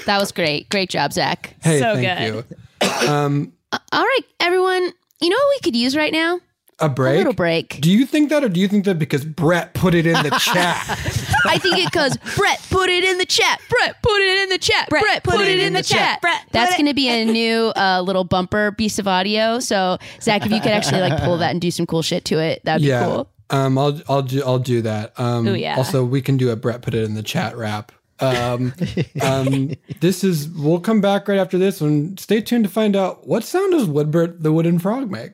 [0.06, 0.67] That was great.
[0.69, 1.56] Great job, Zach.
[1.63, 2.45] Hey, So thank good.
[2.45, 3.10] you.
[3.10, 4.91] Um, All right, everyone.
[5.21, 6.41] You know what we could use right now?
[6.80, 7.16] A break.
[7.16, 7.80] A little break.
[7.82, 10.30] Do you think that, or do you think that because Brett put it in the
[10.30, 10.78] chat?
[11.46, 13.62] I think it because Brett put it in the chat.
[13.70, 14.90] Brett put it in the chat.
[14.90, 16.22] Brett, put, it, in the chat.
[16.22, 19.60] Brett, That's going to be a new uh, little bumper piece of audio.
[19.60, 22.40] So Zach, if you could actually like pull that and do some cool shit to
[22.40, 23.00] it, that'd yeah.
[23.00, 23.30] be cool.
[23.50, 25.18] Um, I'll I'll do I'll do that.
[25.20, 25.76] Um, Ooh, yeah.
[25.78, 27.92] Also, we can do a Brett put it in the chat rap.
[28.20, 28.74] Um,
[29.22, 32.18] um, this is we'll come back right after this one.
[32.18, 35.34] Stay tuned to find out what sound does Woodbert the wooden frog make.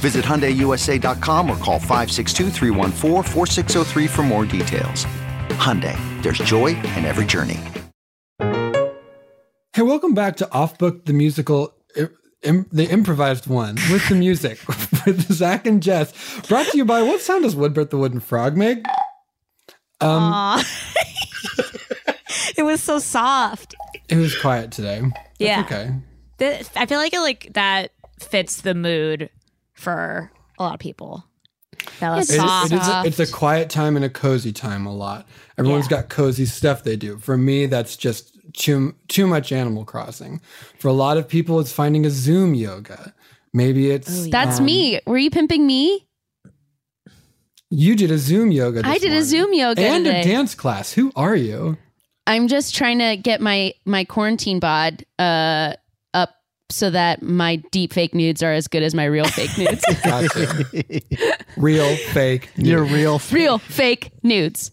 [0.00, 5.04] Visit HyundaiUSA.com or call 562-314-4603 for more details.
[5.60, 7.60] Hyundai, there's joy in every journey.
[9.72, 11.74] Hey, welcome back to Off Book the musical.
[12.42, 14.58] Im- the improvised one with the music
[15.06, 16.10] with Zach and Jess,
[16.48, 18.82] brought to you by What Sound Does Woodbert the Wooden Frog make?
[20.00, 20.32] Um,
[22.56, 23.74] it was so soft.
[24.08, 25.02] it was quiet today.
[25.02, 25.60] That's Yeah.
[25.60, 25.92] okay.
[26.76, 29.28] I feel like it like that fits the mood
[29.80, 31.24] for a lot of people.
[32.00, 32.72] That was It is- soft.
[32.72, 35.26] it is a, it's a quiet time and a cozy time a lot.
[35.58, 37.16] Everyone's got cozy stuff they do.
[37.18, 40.40] For me, that's just too too much Animal Crossing.
[40.78, 43.14] For a lot of people, it's finding a Zoom yoga.
[43.54, 45.00] Maybe it's That's um, me.
[45.06, 46.06] Were you pimping me?
[47.70, 48.82] You did a Zoom yoga.
[48.84, 49.22] I did a.
[49.22, 50.20] Zoom yoga and today.
[50.20, 50.92] a dance class.
[50.92, 51.78] Who are you?
[52.26, 55.74] I'm just trying to get my my quarantine bod uh
[56.72, 59.84] so that my deep fake nudes are as good as my real fake nudes.
[61.56, 62.50] Real, fake.
[62.56, 63.20] You're real.
[63.32, 64.70] real fake nudes.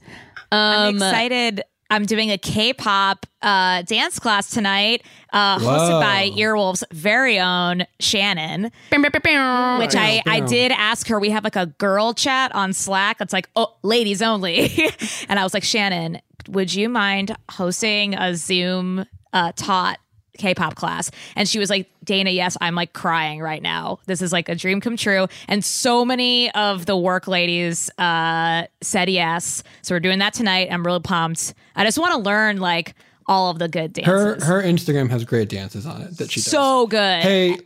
[0.51, 1.63] I'm Um, excited.
[1.89, 8.71] I'm doing a K-pop uh, dance class tonight, uh, hosted by Earwolf's very own Shannon.
[8.91, 11.17] Which Which I, I did ask her.
[11.19, 14.69] We have like a girl chat on Slack It's like, oh, ladies only.
[15.29, 19.97] and I was like, Shannon, would you mind hosting a Zoom uh, taught
[20.37, 21.11] K-pop class?
[21.35, 23.99] And she was like, Dana, yes, I'm like crying right now.
[24.05, 25.27] This is like a dream come true.
[25.47, 29.63] And so many of the work ladies uh, said yes.
[29.81, 30.69] So we're doing that tonight.
[30.71, 31.53] I'm really pumped.
[31.75, 32.95] I just want to learn like
[33.27, 34.43] all of the good dances.
[34.43, 36.49] Her her Instagram has great dances on it that she does.
[36.49, 37.21] so good.
[37.21, 37.57] hey,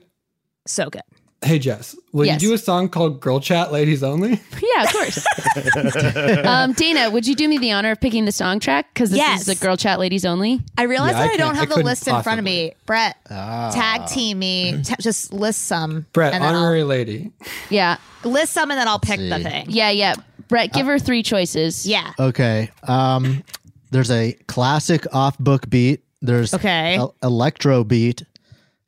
[0.66, 1.04] so good.
[1.44, 2.42] Hey Jess, will Yes.
[2.42, 4.40] you do a song called Girl Chat Ladies Only?
[4.62, 5.26] Yeah, of course.
[6.46, 8.94] um, Dana, would you do me the honor of picking the song track?
[8.94, 9.42] Because this Yes.
[9.42, 10.62] is the girl chat ladies only.
[10.78, 12.74] I realize Yeah, that I, don't have I the couldn't list in front of me.
[12.86, 14.82] Brett, tag team me.
[14.84, 16.06] Ta- just list some.
[16.14, 17.32] Brett, and then honorary lady.
[17.70, 17.98] Yeah.
[18.24, 19.66] List some and then I'll pick the thing.
[19.70, 20.14] Yeah, yeah.
[20.48, 21.86] Brett, give her three choices.
[21.88, 22.14] Yeah.
[22.20, 22.70] Okay.
[22.84, 23.44] Um,
[23.92, 26.04] there's a classic off book beat.
[26.22, 26.96] There's Okay.
[26.96, 28.24] el- electro beat.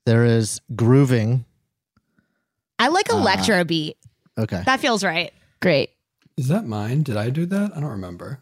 [0.05, 1.45] There is grooving.
[2.79, 3.63] I like electro ah.
[3.63, 3.97] beat.
[4.37, 4.63] Okay.
[4.65, 5.31] That feels right.
[5.61, 5.91] Great.
[6.37, 7.03] Is that mine?
[7.03, 7.71] Did I do that?
[7.75, 8.39] I don't remember.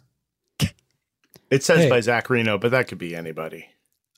[1.50, 1.90] It says Hey.
[1.90, 3.66] by Zach Reino, but that could be anybody.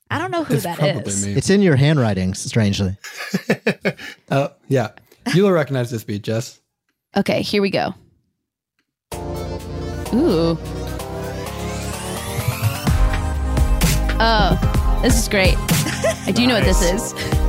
[0.08, 1.26] I don't know who It's that probably is.
[1.26, 1.32] me.
[1.32, 2.96] It's in your handwriting, strangely.
[4.30, 4.90] Oh, yeah.
[5.34, 6.60] You'll recognize this beat, Jess.
[7.16, 7.92] Okay, here we go.
[10.14, 10.56] Ooh.
[14.20, 15.54] Oh, this is great.
[15.58, 17.43] I do know what this is.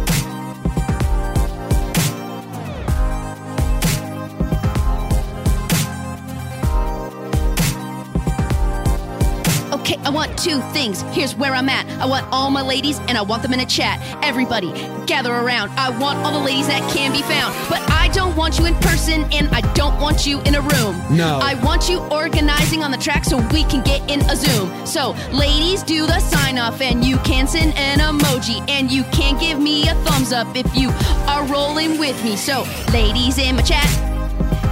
[9.86, 11.04] Okay, I want two things.
[11.12, 11.88] Here's where I'm at.
[12.02, 14.02] I want all my ladies and I want them in a chat.
[14.24, 14.72] Everybody,
[15.06, 15.70] gather around.
[15.78, 17.54] I want all the ladies that can be found.
[17.70, 21.00] But I don't want you in person and I don't want you in a room.
[21.16, 21.38] No.
[21.40, 24.88] I want you organizing on the track so we can get in a Zoom.
[24.88, 29.40] So, ladies, do the sign off and you can send an emoji and you can
[29.40, 30.90] give me a thumbs up if you
[31.28, 32.36] are rolling with me.
[32.38, 33.86] So, ladies in my chat,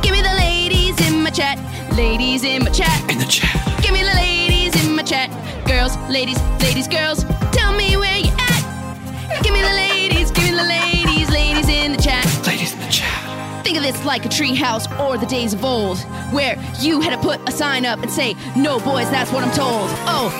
[0.01, 1.59] give me the ladies in my chat.
[1.95, 3.11] Ladies in my chat.
[3.11, 3.62] In the chat.
[5.83, 7.25] Girls, ladies, ladies, girls.
[7.51, 9.43] Tell me where you at.
[9.43, 12.25] Give me the ladies, give me the ladies, ladies in the chat.
[12.47, 13.65] Ladies in the chat.
[13.65, 15.99] Think of this like a treehouse or the days of old,
[16.31, 19.53] where you had to put a sign up and say, No, boys, that's what I'm
[19.53, 19.89] told.
[20.07, 20.31] Oh,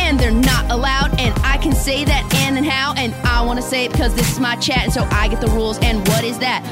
[0.00, 3.62] and they're not allowed, and I can say that and and how, and I wanna
[3.62, 5.78] say it because this is my chat, and so I get the rules.
[5.78, 6.64] And what is that?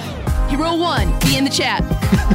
[0.51, 1.81] Hero one, be in the chat.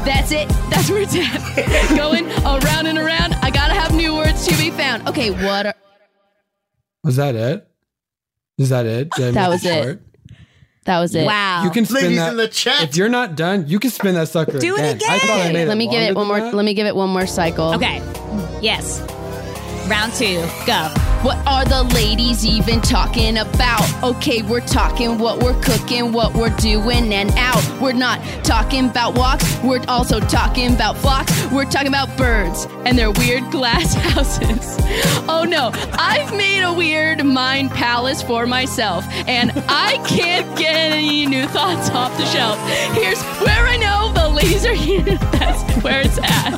[0.06, 0.50] That's it.
[0.70, 1.96] That's where it's at.
[1.98, 3.34] Going around and around.
[3.36, 5.08] I gotta have new words to be found.
[5.08, 5.74] Okay, what are
[7.04, 7.68] Was that it?
[8.58, 9.10] Is that it?
[9.12, 9.84] Did I That was it.
[9.84, 10.02] short?
[10.86, 11.26] that was it.
[11.26, 11.64] Wow.
[11.64, 12.32] You can spin Ladies that.
[12.32, 12.84] in the chat.
[12.84, 15.10] If you're not done, you can spin that sucker Do it again.
[15.10, 15.54] I thought I again.
[15.54, 16.54] made Let me give it one more that.
[16.54, 17.74] let me give it one more cycle.
[17.76, 17.98] Okay.
[18.62, 19.00] Yes.
[19.90, 20.44] Round two.
[20.66, 20.94] Go.
[21.22, 23.86] What are the ladies even talking about?
[24.02, 27.62] Okay, we're talking what we're cooking, what we're doing and out.
[27.82, 31.30] We're not talking about walks, we're also talking about flocks.
[31.52, 34.78] We're talking about birds and their weird glass houses.
[35.28, 41.26] Oh no, I've made a weird mind palace for myself, and I can't get any
[41.26, 42.58] new thoughts off the shelf.
[42.94, 45.04] Here's where I know the ladies are here.
[45.34, 46.58] That's where it's at.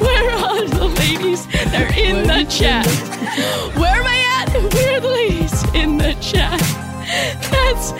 [0.00, 1.46] Where are the ladies?
[1.70, 2.86] They're in the chat.
[3.76, 4.74] Where am I at?
[4.74, 6.60] Where are the ladies in the chat?
[7.50, 7.92] That's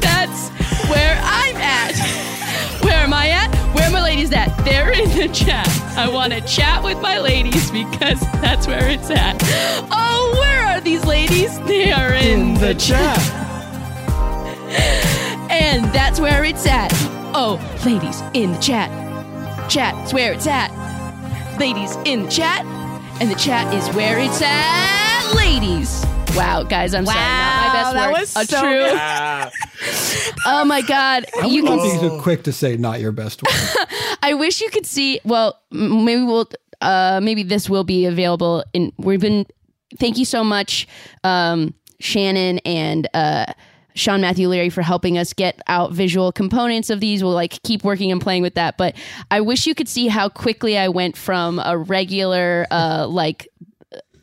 [0.00, 0.48] that's
[0.88, 1.94] where I'm at.
[2.82, 3.54] Where am I at?
[3.74, 4.48] Where are my ladies at?
[4.64, 5.68] They're in the chat.
[5.96, 9.36] I want to chat with my ladies because that's where it's at.
[9.90, 11.58] Oh, where are these ladies?
[11.60, 13.18] They are in, the chat.
[15.50, 16.90] And that's where it's at.
[17.34, 18.90] Oh, ladies in the chat.
[19.70, 20.70] Chat's where it's at.
[21.58, 22.64] Ladies in the chat.
[23.20, 25.32] And the chat is where it's at.
[25.34, 26.04] Ladies.
[26.36, 27.18] Wow, guys, I'm sorry.
[27.18, 28.20] Not my best Wow, that work.
[28.20, 28.84] was Uh, so true.
[28.84, 29.52] good.
[30.48, 31.24] Oh my god.
[31.42, 33.88] I You can not be so quick to say not your best work.
[34.22, 35.20] I wish you could see.
[35.24, 36.48] Well, maybe we'll.
[36.80, 38.62] Uh, maybe this will be available.
[38.72, 39.46] In we've been.
[39.98, 40.86] Thank you so much,
[41.24, 43.46] um, Shannon and uh,
[43.96, 47.22] Sean Matthew Leary for helping us get out visual components of these.
[47.22, 48.76] We'll like keep working and playing with that.
[48.76, 48.94] But
[49.30, 53.48] I wish you could see how quickly I went from a regular uh, like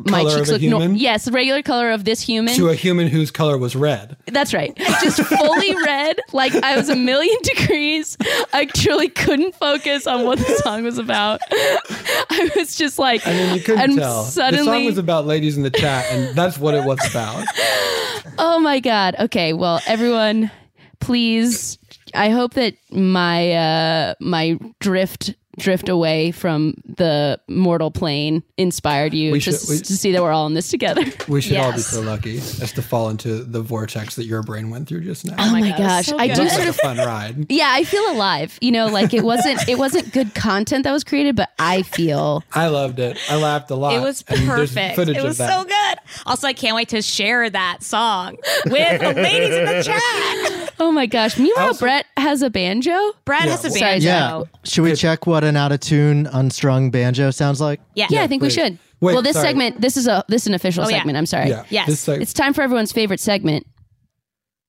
[0.05, 0.97] my Color of cheeks a look nor- human?
[0.97, 2.53] yes, regular color of this human.
[2.55, 4.17] to a human whose color was red.
[4.27, 4.75] That's right.
[5.01, 8.17] Just fully red, like I was a million degrees.
[8.53, 11.39] I truly couldn't focus on what the song was about.
[11.51, 14.23] I was just like, I mean, you couldn't and tell.
[14.23, 17.45] Suddenly, the song was about ladies in the chat, and that's what it was about.
[18.37, 19.15] oh my god.
[19.19, 20.51] Okay, well, everyone,
[20.99, 21.77] please.
[22.15, 29.31] I hope that my uh my drift drift away from the mortal plane inspired you
[29.31, 31.03] We to, we- to see that we're all in this together.
[31.27, 34.69] We should all be so lucky as to fall into the vortex that your brain
[34.69, 35.35] went through just now.
[35.39, 37.45] Oh my oh gosh, I do sort like a of fun ride.
[37.49, 38.57] Yeah, I feel alive.
[38.61, 42.43] You know, like it wasn't it wasn't good content that was created, but I feel
[42.53, 43.17] I loved it.
[43.29, 43.93] I laughed a lot.
[43.95, 44.95] It was perfect.
[44.95, 45.49] footage It of was that.
[45.49, 45.97] so good.
[46.25, 49.83] Also, I can't wait to share that song with the ladies in the
[50.63, 50.73] chat.
[50.79, 51.37] Oh my gosh.
[51.39, 52.97] Meanwhile, Brett has a banjo.
[53.25, 54.05] Brett has a Sorry, banjo.
[54.07, 54.43] Yeah.
[54.65, 57.79] Should we check what an out of tune, unstrung banjo sounds like?
[57.95, 58.07] Yeah.
[58.09, 58.53] Yeah, I think we wait.
[58.53, 58.79] should.
[59.01, 59.47] Wait, well, this sorry.
[59.49, 60.97] segment, this is a this is an official Oh, yeah.
[60.99, 61.17] segment.
[61.17, 61.49] I'm sorry.
[61.49, 61.87] Yeah, Yes.
[61.87, 63.65] this seg- it's time for everyone's favorite segment.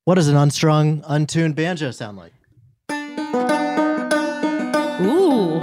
[0.04, 2.32] What does an unstrung, untuned banjo sound like?
[5.00, 5.60] Ooh.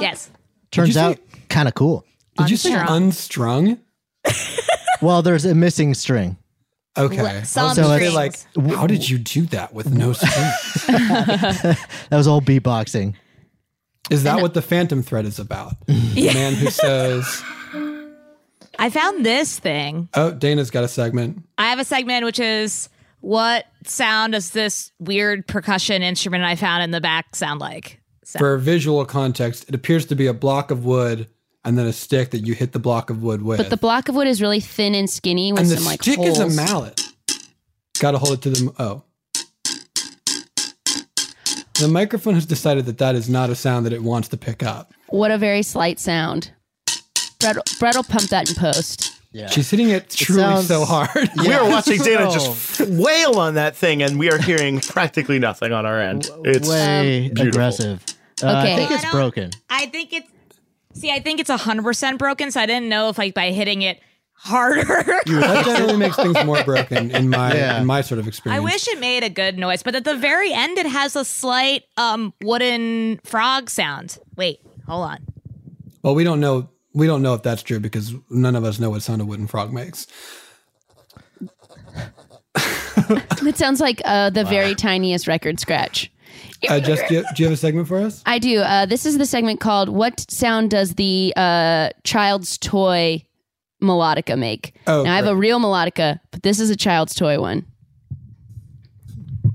[0.00, 0.30] Yes.
[0.70, 1.18] Turns say- out
[1.48, 2.04] kind of cool.
[2.38, 3.78] Did you say unstrung?
[5.02, 6.38] Well, there's a missing string.
[6.96, 7.16] Okay.
[7.44, 8.14] Some I was gonna say, strings.
[8.14, 10.86] like, how did you do that with no strings?
[10.88, 11.76] That
[12.12, 13.14] was all beatboxing.
[14.10, 15.74] Is that what the Phantom thread is about?
[15.86, 17.42] The man who says,
[18.78, 20.08] I found this thing.
[20.14, 22.88] "Oh, Dana's got a segment." I have a segment which is
[23.20, 28.00] what sound does this weird percussion instrument I found in the back sound like?
[28.38, 31.28] For visual context, it appears to be a block of wood
[31.64, 33.58] and then a stick that you hit the block of wood with.
[33.58, 36.02] But the block of wood is really thin and skinny with and the some like
[36.02, 36.38] stick holes.
[36.38, 37.00] is a mallet.
[37.98, 39.02] Got to hold it to the oh.
[41.80, 44.62] The microphone has decided that that is not a sound that it wants to pick
[44.62, 44.92] up.
[45.08, 46.50] What a very slight sound.
[47.40, 49.12] Brett, Brett will pump that in post.
[49.32, 49.48] Yeah.
[49.50, 51.28] She's hitting it truly sounds- so hard.
[51.36, 55.72] We are watching Dana just wail on that thing, and we are hearing practically nothing
[55.72, 56.30] on our end.
[56.44, 57.48] It's Way beautiful.
[57.48, 58.04] aggressive.
[58.42, 58.76] Uh, I Okay.
[58.76, 59.50] think it's I don't- broken.
[59.68, 60.28] I think it's
[60.94, 63.82] see, I think it's hundred percent broken, so I didn't know if like by hitting
[63.82, 64.00] it
[64.38, 64.84] harder.
[65.26, 67.80] that generally makes things more broken in my Yeah.
[67.80, 68.60] in my sort of experience.
[68.60, 71.24] I wish it made a good noise, but at the very end it has a
[71.24, 74.18] slight um wooden frog sound.
[74.36, 75.18] Wait, hold on.
[76.02, 76.70] Well, we don't know.
[76.94, 79.46] We don't know if that's true because none of us know what sound a wooden
[79.46, 80.06] frog makes.
[83.42, 86.10] It sounds like uh, the very tiniest record scratch.
[86.68, 88.22] Uh, Jess, do you, do you have a segment for us?
[88.26, 88.60] I do.
[88.60, 93.22] Uh, this is the segment called "What Sound Does the uh, Child's Toy
[93.82, 97.40] Melodica Make?" Oh, now I have a real melodica, but this is a child's toy
[97.40, 97.66] one.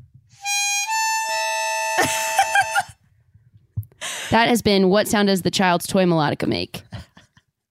[4.31, 6.83] that has been "What Sound Does the Child's Toy Melodica Make?"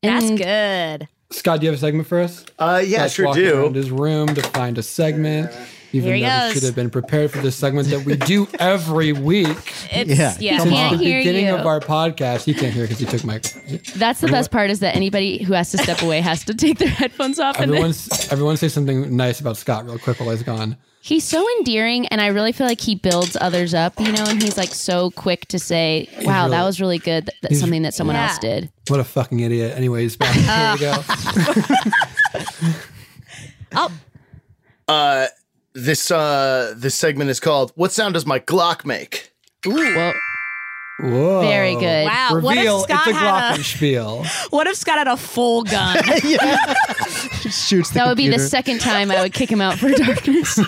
[0.03, 1.09] That's good.
[1.33, 2.45] Scott, do you have a segment for us?
[2.59, 3.61] Uh, yeah, Scott's sure walking do.
[3.61, 5.53] Around his room to find a segment.
[5.93, 6.53] Even Here he though he goes.
[6.55, 9.49] should have been prepared for this segment that we do every week.
[9.91, 10.37] It's Yeah.
[10.39, 10.59] yeah.
[10.59, 11.57] Come Since Can't the hear beginning you.
[11.57, 13.39] of our podcast, he can't hear because he took my.
[13.97, 16.79] That's the best part is that anybody who has to step away has to take
[16.79, 17.57] their headphones off.
[17.59, 20.77] And then, Everyone's everyone say something nice about Scott real quick while he's gone.
[21.03, 24.25] he's so endearing, and I really feel like he builds others up, you know.
[24.29, 27.27] And he's like so quick to say, "Wow, that was really good.
[27.27, 28.29] That, that's something that someone Yeah.
[28.29, 29.77] else did." What a fucking idiot.
[29.77, 31.03] Anyways, back here we go.
[33.73, 33.91] Oh,
[34.89, 35.27] Uh,
[35.73, 39.33] this uh, this segment is called "What sound does my Glock make?"
[39.65, 40.13] Whoa.
[41.03, 41.41] Whoa.
[41.41, 42.05] Very good.
[42.05, 42.41] wow.
[42.41, 44.51] What if Scott it's a had a glockenspiel.
[44.51, 45.97] what if Scott had a full gun?
[47.51, 50.59] Shoots the That would be the second time I would kick him out for darkness.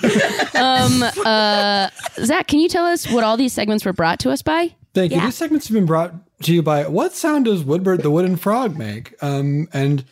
[0.55, 1.90] um, uh,
[2.24, 4.74] Zach, can you tell us what all these segments were brought to us by?
[4.94, 5.18] Thank you.
[5.18, 5.26] Yeah.
[5.26, 8.76] These segments have been brought to you by What Sound Does Woodbird the Wooden Frog
[8.76, 9.14] Make?
[9.22, 10.05] Um, and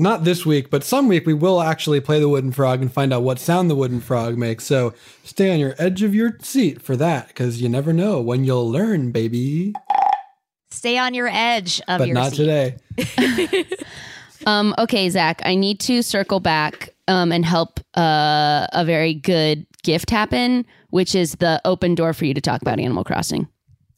[0.00, 3.12] not this week, but some week we will actually play the wooden frog and find
[3.12, 4.64] out what sound the wooden frog makes.
[4.64, 8.44] So stay on your edge of your seat for that because you never know when
[8.44, 9.74] you'll learn, baby.
[10.70, 12.08] Stay on your edge of your seat.
[12.08, 12.78] But your not seat.
[13.36, 13.64] today.
[14.46, 19.66] Um, okay, Zach, I need to circle back um, and help uh, a very good
[19.82, 23.48] gift happen, which is the open door for you to talk about Animal Crossing.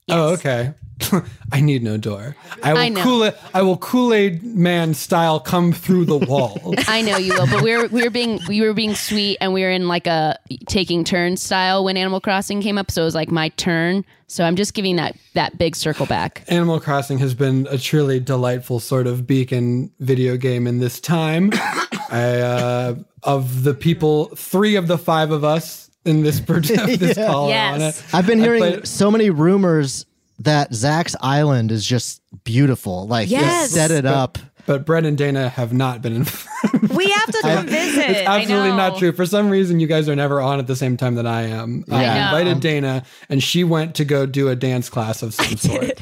[0.08, 0.74] Oh, okay.
[1.52, 2.36] I need no door.
[2.62, 3.02] I will I know.
[3.02, 6.74] Kool I will Kool Aid Man style come through the wall.
[6.88, 9.52] I know you will, but we were we were being we were being sweet and
[9.52, 13.04] we were in like a taking turns style when Animal Crossing came up, so it
[13.04, 14.04] was like my turn.
[14.26, 16.44] So I'm just giving that that big circle back.
[16.48, 21.50] Animal Crossing has been a truly delightful sort of beacon video game in this time.
[22.10, 27.16] I, uh, of the people, three of the five of us in this, per- this
[27.16, 27.26] Yeah.
[27.26, 27.74] call Yes.
[27.74, 28.14] on it.
[28.14, 30.06] I've been hearing played- so many rumors
[30.40, 33.06] that Zach's Island is just beautiful.
[33.06, 33.70] Like, he Yes.
[33.70, 36.22] set it up but Brett and Dana have not been in.
[36.94, 38.10] We have to come visit.
[38.10, 38.76] it's absolutely I know.
[38.90, 39.10] not true.
[39.10, 41.84] For some reason, you guys are never on at the same time that I am.
[41.90, 42.12] I Yeah.
[42.12, 42.38] I know.
[42.38, 45.98] invited Dana, and she went to go do a dance class of some sort.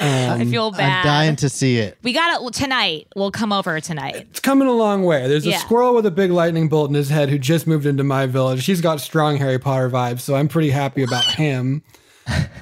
[0.00, 0.98] I feel bad.
[1.00, 1.98] I'm dying to see it.
[2.02, 3.08] We got it tonight.
[3.16, 4.14] We'll come over tonight.
[4.30, 5.26] It's coming a long way.
[5.28, 8.04] There's a squirrel with a big lightning bolt in his head who just moved into
[8.04, 8.64] my village.
[8.66, 11.82] He's got strong Harry Potter vibes, so I'm pretty happy about him.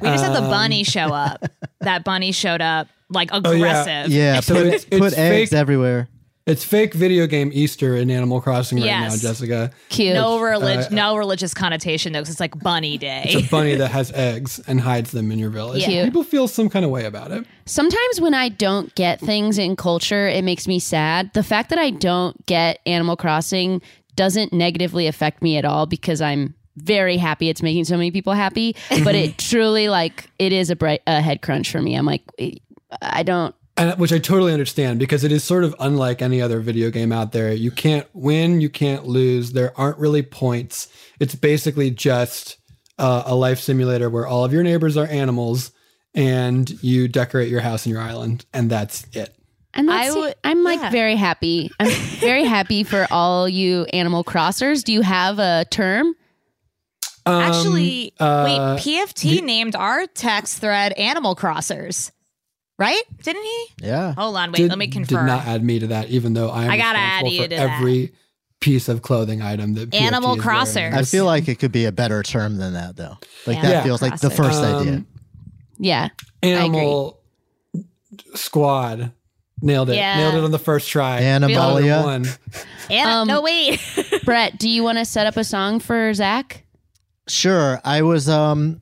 [0.01, 1.45] We just had the Um, bunny show up.
[1.81, 3.51] That bunny showed up like Oh, yeah.
[3.57, 4.13] aggressive.
[4.13, 6.09] Yeah, So put, it's- put it's eggs fake- everywhere.
[6.47, 9.21] It's fake video game Easter in Animal Crossing right Yes.
[9.21, 9.71] now, Jessica.
[9.89, 10.15] Cute.
[10.15, 13.23] No relig- uh, no religious connotation though, 'cause it's like bunny day.
[13.25, 15.83] It's a bunny that has eggs and hides them in your village.
[15.83, 16.05] Cute.
[16.05, 17.45] People feel some kind of way about it.
[17.65, 21.33] Sometimes when I don't get things in culture, it makes me sad.
[21.35, 23.83] The fact that I don't get Animal Crossing
[24.15, 28.35] doesn't negatively affect me at all because I'm very happy it's making so many people
[28.35, 28.77] happy.
[29.03, 31.97] But it truly like it is a bright a head crunch for me.
[31.97, 32.23] I'm like
[33.03, 36.61] I don't And, which I totally understand because it is sort of unlike any other
[36.61, 37.53] video game out there.
[37.53, 39.53] You can't win, you can't lose.
[39.53, 40.89] There aren't really points.
[41.21, 42.57] It's basically just
[42.99, 45.73] uh, a life simulator where all of your neighbors are animals
[46.15, 49.37] and you decorate your house and your island, and that's it.
[49.75, 50.91] And that's I would- I'm like yeah.
[50.91, 51.71] very happy.
[51.79, 54.83] I'm very happy for all you Animal Crossers.
[54.83, 56.15] Do you have a term?
[57.27, 62.13] Um, Actually, uh, wait, PFT named our text thread Animal Crossers.
[62.79, 63.03] Right?
[63.23, 63.67] Didn't he?
[63.83, 64.13] Yeah.
[64.15, 65.27] Hold on, wait, did, let me confirm.
[65.27, 67.43] Did not add me to that, even though I am I gotta add responsible you
[67.43, 67.71] for to that.
[67.79, 68.13] every
[68.61, 70.61] piece of clothing item that PFT Animal is wearing.
[70.61, 70.93] Crossers.
[70.93, 73.17] I feel like it could be a better term than that, though.
[73.47, 73.83] Like that Yeah.
[73.83, 75.05] feels like the first Um, idea.
[75.79, 76.09] Yeah.
[76.43, 77.21] Animal
[78.35, 79.13] Squad
[79.63, 79.97] nailed it.
[79.97, 80.17] Yeah.
[80.19, 81.21] Nailed it on the first try.
[81.21, 82.03] Animalia.
[82.03, 82.27] One.
[82.91, 83.81] Anna, Um, no, wait.
[84.25, 86.65] Brett, do you want to set up a song for Zach?
[87.29, 87.81] Sure.
[87.85, 88.81] I was um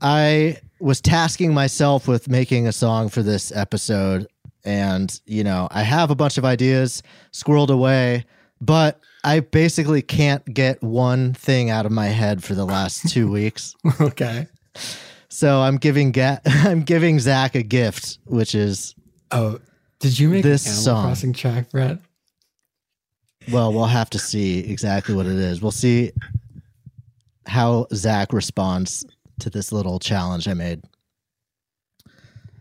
[0.00, 4.26] I was tasking myself with making a song for this episode
[4.64, 7.02] and you know, I have a bunch of ideas
[7.32, 8.24] squirreled away,
[8.60, 13.30] but I basically can't get one thing out of my head for the last 2
[13.32, 13.74] weeks.
[14.00, 14.46] Okay.
[15.28, 18.94] So I'm giving Ga- I'm giving Zach a gift, which is
[19.30, 19.58] Oh,
[20.00, 21.04] did you make This an Animal song.
[21.04, 21.98] Crossing track, Brett?
[23.50, 25.62] well, we'll have to see exactly what it is.
[25.62, 26.12] We'll see
[27.46, 29.06] how Zach responds
[29.40, 30.82] to this little challenge I made.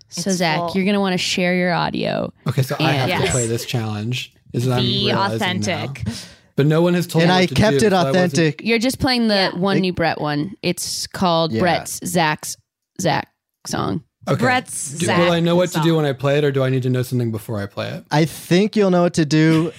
[0.09, 0.71] So It's Zach, full.
[0.75, 2.31] you're gonna want to share your audio.
[2.47, 3.25] Okay, so I have Yes.
[3.25, 4.33] to play this challenge.
[4.53, 6.05] Is what I'm Be authentic.
[6.07, 6.13] now.
[6.55, 7.35] But no one has told and me.
[7.35, 8.61] I what to kept do, it so I wasn't- authentic.
[8.63, 9.55] You're just playing the Yeah.
[9.59, 10.53] one It- new Brett one.
[10.63, 11.59] It's called Yeah.
[11.59, 12.55] Brett's Zach's
[13.01, 13.27] Zach
[13.67, 14.03] song.
[14.27, 14.39] Okay.
[14.39, 15.97] Brett's Do- Zach will I know what to do song.
[15.97, 18.05] when I play it, or do I need to know something before I play it?
[18.09, 19.71] I think you'll know what to do.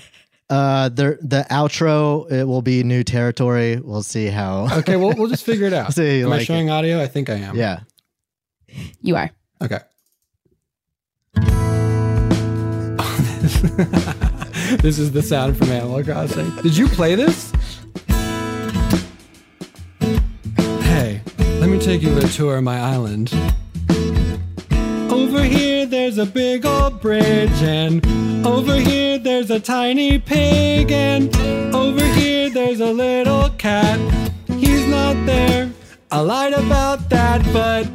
[0.51, 3.79] Uh, the the outro it will be new territory.
[3.79, 4.69] We'll see how.
[4.79, 5.93] Okay, well, we'll just figure it out.
[5.93, 7.03] See how you am I like showing audio?
[7.03, 7.55] I think I am.
[7.57, 7.81] Yeah.
[9.03, 9.31] You are.
[9.63, 9.81] Okay.
[14.83, 16.51] this is the sound from Animal Crossing.
[16.63, 17.53] Did you play this?
[20.83, 21.23] Hey,
[21.61, 23.35] let me take you on a tour of my island.
[25.19, 28.07] Over here, there's a big old bridge, and
[28.47, 31.35] over here, there's a tiny pig, and
[31.75, 33.99] over here, there's a little cat.
[34.47, 35.73] He's not there.
[36.13, 37.89] I lied about that, but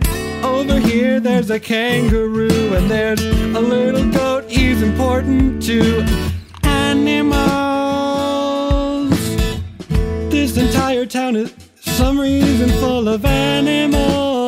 [0.44, 4.52] over here, there's a kangaroo, and there's a little goat.
[4.52, 6.04] He's important to
[6.64, 7.58] animals.
[10.30, 14.43] This entire town is, some reason, full of animals.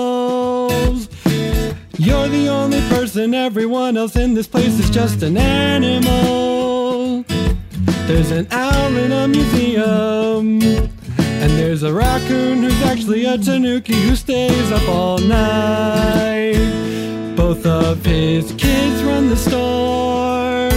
[1.98, 7.24] You're the only person, everyone else in this place is just an animal.
[8.06, 10.62] There's an owl in a museum.
[10.62, 16.56] And there's a raccoon who's actually a tanuki who stays up all night.
[17.36, 20.70] Both of his kids run the store.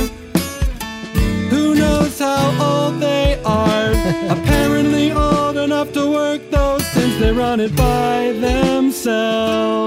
[1.51, 3.91] Who knows how old they are?
[4.31, 9.79] Apparently old enough to work though, since they run it by themselves.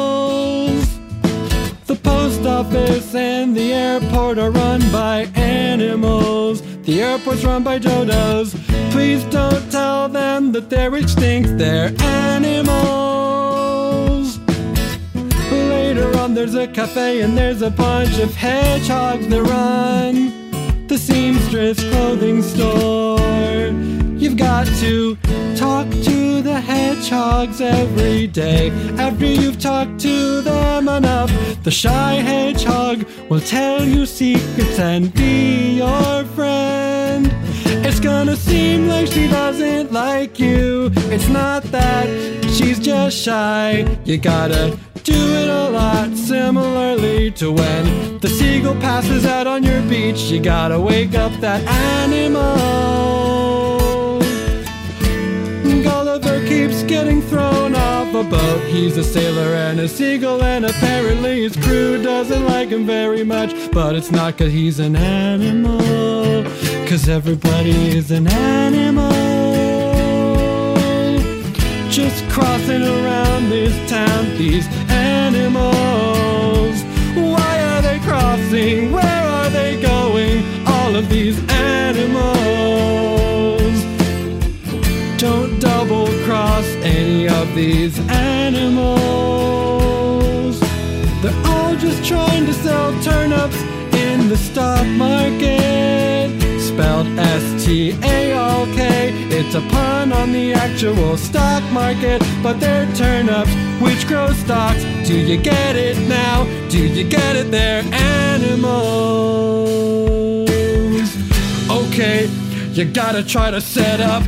[1.87, 6.63] The post office and the airport are run by animals.
[6.85, 8.55] The airport's run by dodos.
[8.93, 11.59] Please don't tell them that they're extinct.
[11.59, 13.19] They're animals.
[15.51, 21.81] Later on, there's a cafe and there's a bunch of hedgehogs that run the seamstress
[21.91, 23.19] clothing store.
[24.23, 25.17] You've got to
[25.57, 28.71] talk to the hedgehogs every day.
[28.97, 31.33] After you've talked to them enough,
[31.65, 37.35] the shy hedgehog will tell you secrets and be your friend.
[37.85, 40.93] It's gonna seem like she doesn't like you.
[41.11, 42.07] It's not that
[42.49, 43.85] she's just shy.
[44.05, 49.83] You gotta do it a lot similarly to when the seagull passes out on your
[49.83, 50.21] beach.
[50.31, 52.92] You gotta wake up that animal.
[56.53, 58.63] Keeps getting thrown off a boat.
[58.65, 63.53] He's a sailor and a seagull, and apparently his crew doesn't like him very much.
[63.73, 66.45] But it's not cause he's an animal,
[66.89, 69.11] cause everybody is an animal.
[71.89, 76.77] Just crossing around this town, these animals.
[77.15, 78.93] Why are they crossing?
[78.93, 80.45] Where are they going?
[80.67, 81.39] All of these
[87.41, 88.93] of these animals.
[91.23, 93.61] They're all just trying to sell turnips
[93.95, 96.31] in the stock market.
[96.61, 99.13] Spelled S T A R K.
[99.31, 104.83] It's a pun on the actual stock market, but they're turnips which grow stocks.
[105.07, 106.45] Do you get it now?
[106.69, 107.51] Do you get it?
[107.51, 108.83] They're animals.
[111.71, 112.29] Okay,
[112.73, 114.23] you gotta try to set up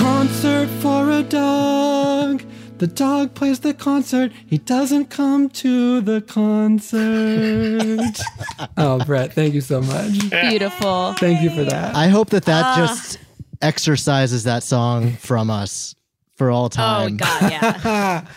[0.00, 2.42] concert for a dog.
[2.78, 4.32] The dog plays the concert.
[4.46, 8.18] He doesn't come to the concert.
[8.78, 10.30] oh, Brett, thank you so much.
[10.30, 11.12] Beautiful.
[11.18, 11.94] Thank you for that.
[11.94, 12.76] I hope that that Ah.
[12.86, 13.18] just
[13.60, 15.94] exercises that song from us
[16.36, 17.18] for all time.
[17.20, 17.42] Oh time.
[17.42, 18.24] God, yeah.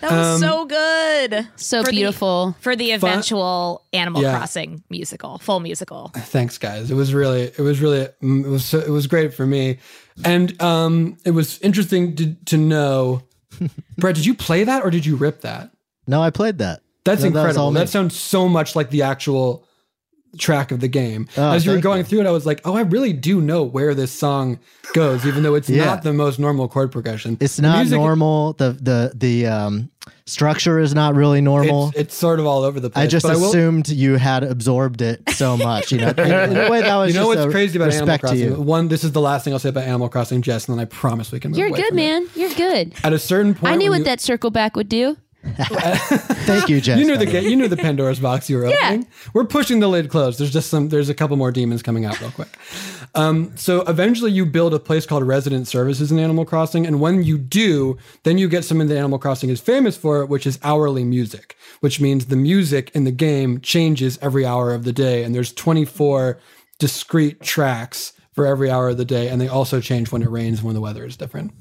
[0.00, 1.48] That was Um, so good.
[1.56, 2.56] So For the- beautiful.
[2.60, 4.36] for the Fun- eventual Animal Yeah.
[4.36, 6.10] Crossing musical, full musical.
[6.14, 6.90] Thanks, guys.
[6.90, 9.78] It was really, it was really, mm, it was, so, it was great for me,
[10.24, 13.22] and um, it was interesting to to know.
[13.98, 15.70] Brett, did you play that or did you rip that?
[16.06, 16.82] No, I played that.
[17.04, 17.64] That's No, that was incredible.
[17.64, 17.80] all me.
[17.80, 19.65] That sounds so much like the actual
[20.38, 21.28] track of the game.
[21.36, 22.04] Oh, As you were going you.
[22.04, 24.58] through it, I was like, oh, I really do know where this song
[24.94, 25.84] goes, even though it's Yeah.
[25.84, 27.36] not the most normal chord progression.
[27.40, 28.52] It's The not music- normal.
[28.54, 29.90] The the the um,
[30.26, 31.88] structure is not really normal.
[31.88, 33.04] It's, it's sort of all over the place.
[33.04, 35.92] I just but will- assumed you had absorbed it so much.
[35.92, 37.92] You know, in, in a way that was you know just what's a crazy about
[37.92, 38.38] Animal Crossing?
[38.38, 38.54] you.
[38.54, 40.86] One, this is the last thing I'll say about Animal Crossing, Jess, and then I
[40.86, 41.58] promise we can move on.
[41.60, 42.02] You're away good, from it.
[42.02, 42.28] man.
[42.34, 42.92] You're good.
[43.04, 45.16] At a certain point, I knew what you- that circle back would do.
[45.56, 46.98] Thank you, Jess.
[46.98, 48.76] You knew the you knew the Pandora's box you were Yeah.
[48.84, 49.06] opening.
[49.34, 50.38] We're pushing the lid closed.
[50.40, 50.88] There's just some.
[50.88, 52.48] There's a couple more demons coming out real quick.
[53.14, 57.22] Um, so eventually, you build a place called Resident Services in Animal Crossing, and when
[57.22, 61.04] you do, then you get something that Animal Crossing is famous for, which is hourly
[61.04, 65.34] music, which means the music in the game changes every hour of the day, and
[65.34, 66.38] there's 24
[66.78, 70.58] discrete tracks for every hour of the day, and they also change when it rains
[70.58, 71.52] and when the weather is different.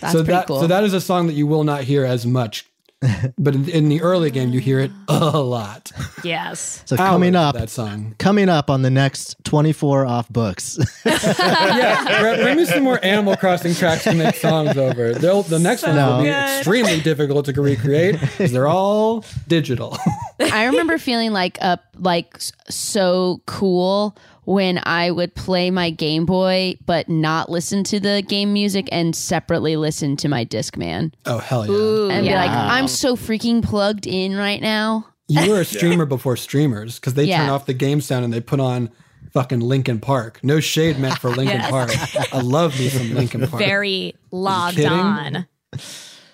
[0.00, 0.60] That's so pretty that cool.
[0.60, 2.66] so that is a song that you will not hear as much,
[3.38, 5.90] but in, in the early game you hear it a lot.
[6.22, 6.82] Yes.
[6.84, 8.14] So coming up, that song.
[8.18, 10.78] coming up on the next 24 off books.
[11.06, 15.14] yeah, bring me some more Animal Crossing tracks to make songs over.
[15.14, 16.58] They'll, the next one will be good.
[16.58, 19.96] extremely difficult to recreate because they're all digital.
[20.40, 22.36] I remember feeling like uh like
[22.68, 24.16] so cool
[24.52, 29.14] when I would play my Game Boy but not listen to the game music and
[29.14, 32.14] separately listen to my Discman oh hell yeah!
[32.14, 32.50] and be like.
[32.50, 35.06] I'm so freaking plugged in right now.
[35.28, 38.40] You were a streamer before streamers because they turn off the game sound and they
[38.40, 38.90] put on
[39.32, 40.40] fucking Linkin Park.
[40.42, 41.70] No shade meant for Linkin Yes.
[41.70, 42.34] Park.
[42.34, 43.62] I love me some Linkin Park.
[43.62, 45.46] Very logged on.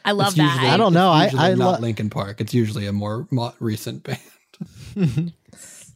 [0.03, 0.53] I love It's that.
[0.55, 1.11] usually- I don't know.
[1.11, 2.41] I- it's usually I not lo- Linkin Park.
[2.41, 3.27] It's usually a more
[3.61, 5.33] recent band.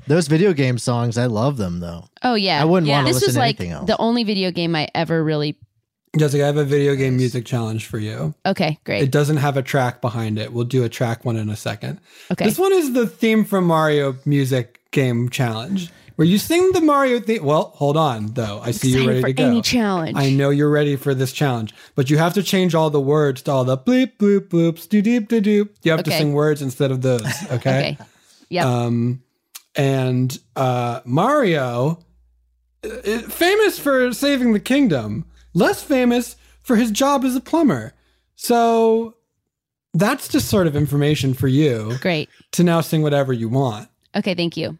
[0.06, 2.04] Those video game songs, I love them though.
[2.22, 2.96] Oh yeah, I wouldn't Yeah.
[2.96, 3.86] want to This listen was to like anything else.
[3.86, 5.56] the only video game I ever really.
[6.18, 8.34] Jessica, I have a video game music challenge for you.
[8.44, 9.02] Okay, great.
[9.04, 10.52] It doesn't have a track behind it.
[10.52, 12.00] We'll do a track one in a second.
[12.32, 12.46] Okay.
[12.46, 17.20] This one is the theme from Mario music game challenge, where you sing the Mario
[17.20, 17.44] theme.
[17.44, 18.60] Well, hold on though.
[18.60, 19.46] I see you're ready for to go.
[19.46, 20.16] any challenge.
[20.16, 23.42] I know you're ready for this challenge, but you have to change all the words
[23.42, 25.68] to all the bleep bloop bloops doo doop doo doop.
[25.84, 27.22] You have to sing words instead of those.
[27.52, 27.52] Okay.
[27.60, 27.98] Okay.
[28.52, 28.66] Yep.
[28.66, 29.22] Um,
[29.74, 31.98] and uh, Mario,
[32.84, 37.92] uh, famous for saving the kingdom, less famous for his job as a plumber.
[38.36, 39.16] So
[39.94, 42.28] that's just sort of information for you great.
[42.52, 43.88] to now sing whatever you want.
[44.14, 44.78] Okay, thank you.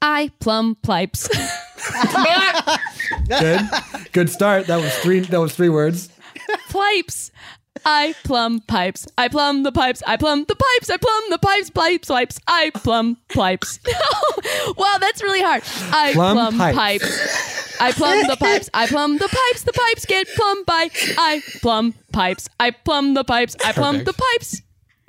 [0.00, 1.28] I plumb pipes.
[3.28, 3.60] Good,
[4.12, 4.66] good start.
[4.68, 5.20] That was three.
[5.20, 6.08] That was three words.
[6.70, 7.30] pipes.
[7.84, 9.06] I plumb pipes.
[9.16, 10.02] I plumb the pipes.
[10.06, 10.90] I plumb the pipes.
[10.90, 11.70] I plumb the pipes.
[11.70, 12.08] Pipes.
[12.08, 12.38] Pipes.
[12.46, 13.78] I plumb pipes.
[14.76, 15.62] wow, that's really hard.
[15.92, 16.76] I Plumb plumb, pipes.
[17.04, 17.76] pipes.
[17.80, 18.70] I plumb the pipes.
[18.74, 19.62] I plumb the pipes.
[19.62, 20.90] The pipes get plumbed by.
[21.18, 22.48] I plumb pipes.
[22.60, 23.56] I plumb the pipes.
[23.64, 24.16] I plumb Perfect.
[24.16, 24.62] the pipes.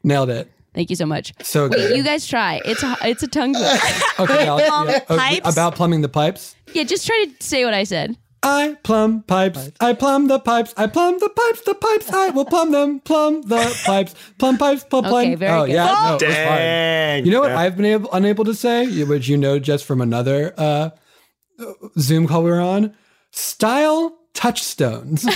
[0.04, 0.52] Nailed it.
[0.74, 1.34] Thank you so much.
[1.42, 1.98] So Wait, good.
[1.98, 2.62] you guys try.
[2.64, 4.22] It's a, it's a tongue twister.
[4.24, 5.52] Okay, I'll, yeah, uh, pipes?
[5.52, 6.56] about plumbing the pipes.
[6.74, 8.16] yeah, just try to say what I said.
[8.42, 9.72] I plumb pipes.
[9.82, 10.74] I plumb the pipes.
[10.78, 11.62] I plumb the pipes.
[11.62, 12.10] The pipes.
[12.12, 13.00] I will plumb them.
[13.02, 14.16] Plumb the pipes.
[14.38, 14.84] Plumb pipes.
[14.86, 15.16] Plumb plumb.
[15.26, 15.74] Okay, very oh good.
[15.74, 16.46] yeah, no, it was fine.
[16.58, 17.26] Dang.
[17.26, 17.60] You know what Yeah.
[17.60, 20.90] I've been able unable to say, which you know just from another uh,
[21.98, 22.96] Zoom call we were on.
[23.32, 25.26] Style touchstones.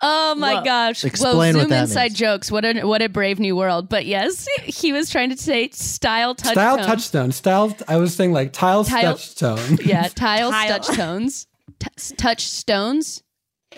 [0.00, 0.64] Oh my Whoa.
[0.64, 1.04] gosh!
[1.04, 2.18] Explain Whoa, what Zoom that inside means.
[2.18, 2.50] jokes.
[2.52, 3.88] What a what a brave new world.
[3.88, 6.54] But yes, he was trying to say style touchstone.
[6.54, 7.32] Style touchstone.
[7.32, 7.76] Style.
[7.88, 9.78] I was saying like tile, Tile- touchstone.
[9.84, 10.68] Yeah, tile, Tile.
[10.78, 11.46] touch tones,
[11.80, 13.22] T- touch stones.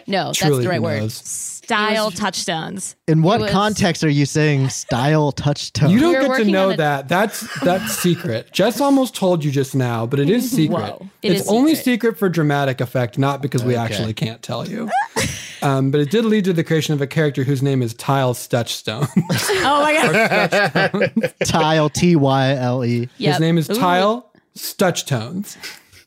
[0.06, 1.00] No, that's the right word.
[1.00, 1.14] knows?
[1.14, 2.96] Style touchstones.
[3.06, 5.90] In what was- context are you saying style touch tone?
[5.90, 7.08] You don't were get to know a- that.
[7.08, 8.52] That's that's secret.
[8.52, 10.80] Jess almost told you just now, but it is secret.
[10.80, 11.06] Whoa.
[11.22, 11.84] It it's is only secret.
[11.84, 13.82] secret for dramatic effect, not because we Okay.
[13.84, 14.90] actually can't tell you.
[15.62, 18.34] um, but it did lead to the creation of a character whose name is Tile
[18.34, 19.06] Stutchstone.
[19.62, 21.32] Oh my god.
[21.44, 23.08] Tile T Y L E.
[23.18, 23.32] Yep.
[23.34, 23.74] His name is Ooh.
[23.74, 25.56] Tile Stutchtones.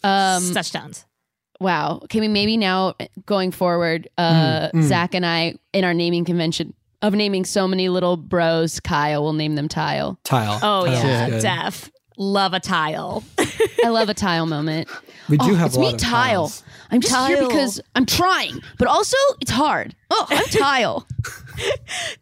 [0.03, 1.05] Um, touchdowns.
[1.63, 2.01] Wow.
[2.09, 2.93] Can we maybe now
[3.25, 7.89] going forward, uh, Mm, Zach and I in our naming convention of naming so many
[7.89, 10.19] little bros, Kyle, we'll name them Tile.
[10.23, 10.59] Tile.
[10.61, 11.41] Oh Tile yeah, is good.
[11.41, 11.91] def.
[12.17, 13.23] Love a tile.
[13.83, 14.87] I love a tile moment.
[15.29, 16.47] We do Oh, have it's a lot me, of Tile.
[16.49, 16.63] tiles.
[16.91, 17.47] I'm just here Tile.
[17.47, 19.95] because I'm trying, but also it's hard.
[20.11, 21.07] Oh, I'm Tile.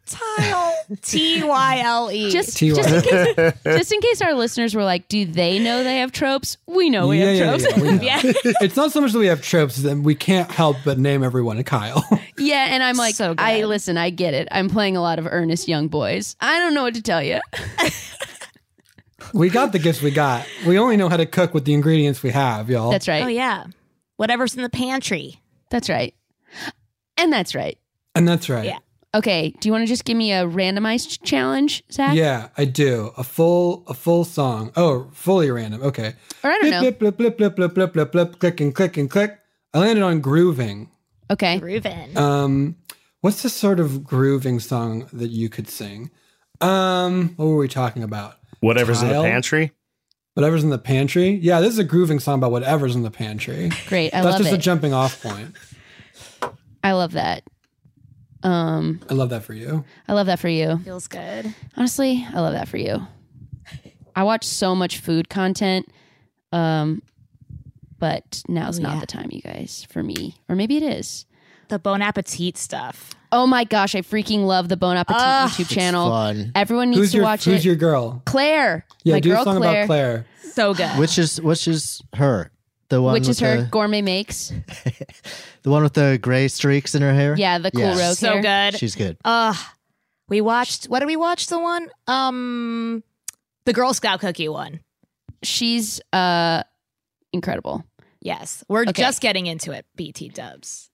[0.05, 0.73] Tile.
[1.01, 2.31] T Y L E.
[2.31, 2.75] just, T-Y.
[2.75, 6.11] just, in case, just in case our listeners were like, do they know they have
[6.11, 6.57] tropes?
[6.67, 7.63] We know we yeah, have yeah, tropes.
[7.63, 8.01] yeah, we know.
[8.01, 8.21] Yeah.
[8.61, 11.57] it's not so much that we have tropes, that we can't help but name everyone
[11.57, 12.03] a Kyle.
[12.37, 14.47] Yeah, and I'm like, So I listen, I get it.
[14.51, 16.35] I'm playing a lot of earnest young boys.
[16.39, 17.39] I don't know what to tell you.
[19.33, 20.45] we got the gifts we got.
[20.65, 22.91] We only know how to cook with the ingredients we have, y'all.
[22.91, 23.23] That's right.
[23.23, 23.65] Oh yeah.
[24.17, 25.39] Whatever's in the pantry.
[25.69, 26.13] That's right.
[27.17, 27.77] And that's right.
[28.15, 28.65] and that's right.
[28.65, 28.79] Yeah.
[29.13, 32.15] Okay, do you want to just give me a randomized challenge, Zach?
[32.15, 33.11] Yeah, I do.
[33.17, 34.71] A full a full song.
[34.77, 35.83] Oh, fully random.
[35.83, 36.13] Okay.
[36.43, 36.79] Or I don't know.
[36.79, 39.37] Blip, blip, blip, blip, blip, blip, blip, blip, click and click and click.
[39.73, 40.89] I landed on grooving.
[41.29, 41.59] Okay.
[41.59, 42.17] Reuben.
[42.17, 42.77] Um,
[43.19, 46.09] what's the sort of grooving song that you could sing?
[46.61, 48.37] Um, what were we talking about?
[48.61, 49.71] Whatever's in the pantry.
[50.35, 51.31] Whatever's in the pantry.
[51.31, 53.71] Yeah, this is a grooving song about whatever's in the pantry.
[53.87, 54.13] Great.
[54.13, 54.31] I love that.
[54.31, 55.55] That's love just a jumping off point.
[56.83, 57.43] I love that.
[58.43, 59.83] Um, I love that for you.
[60.07, 60.77] I love that for you.
[60.79, 61.53] Feels good.
[61.77, 63.05] Honestly, I love that for you.
[64.15, 65.87] I watch so much food content.
[66.51, 67.01] Um,
[67.99, 68.99] but now's Oh, not yeah.
[69.01, 70.35] the time, you guys, for me.
[70.49, 71.25] Or maybe it is.
[71.69, 73.11] The Bon Appetit stuff.
[73.31, 75.47] Oh my gosh, I freaking love the Bon Appetit Ah.
[75.55, 76.09] YouTube channel.
[76.09, 76.51] fun.
[76.55, 77.55] Everyone needs Who's to your watch Who's it.
[77.57, 78.21] Who's your girl?
[78.25, 78.85] Claire.
[79.03, 80.25] Yeah, my do girl a song Claire, about Claire.
[80.51, 80.99] So good.
[80.99, 82.51] Which is which is her?
[82.91, 84.49] The one which is her the, gourmet makes.
[85.63, 87.35] the one with the gray streaks in her hair.
[87.37, 88.07] Yeah, the cool Yeah.
[88.07, 88.71] rogue so hair.
[88.71, 88.77] good.
[88.79, 89.17] She's good.
[89.25, 89.53] Uh
[90.29, 91.87] we watched what did we watch the one?
[92.07, 93.03] Um
[93.65, 94.81] the Girl Scout cookie one.
[95.41, 96.63] She's uh
[97.33, 97.83] incredible.
[98.21, 98.63] Yes.
[98.67, 98.91] We're Okay.
[99.01, 100.89] just getting into it, BT dubs.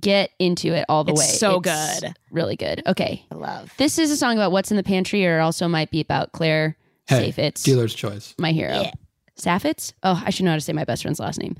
[0.00, 1.26] Get into it all the It's way.
[1.26, 2.14] so It's good.
[2.30, 2.82] Really good.
[2.86, 3.24] Okay.
[3.30, 3.72] I love.
[3.76, 6.76] This is a song about what's in the pantry, or also might be about Claire
[7.08, 8.34] Hey, it's dealer's choice.
[8.38, 8.82] my hero.
[8.82, 8.92] Yeah.
[9.40, 9.92] Saffitz?
[10.02, 11.56] Oh, I should know how to say my best friend's last name.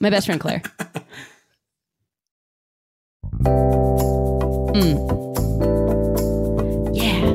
[0.00, 0.60] My best friend Claire.
[4.74, 4.96] mm.
[6.94, 7.34] Yeah.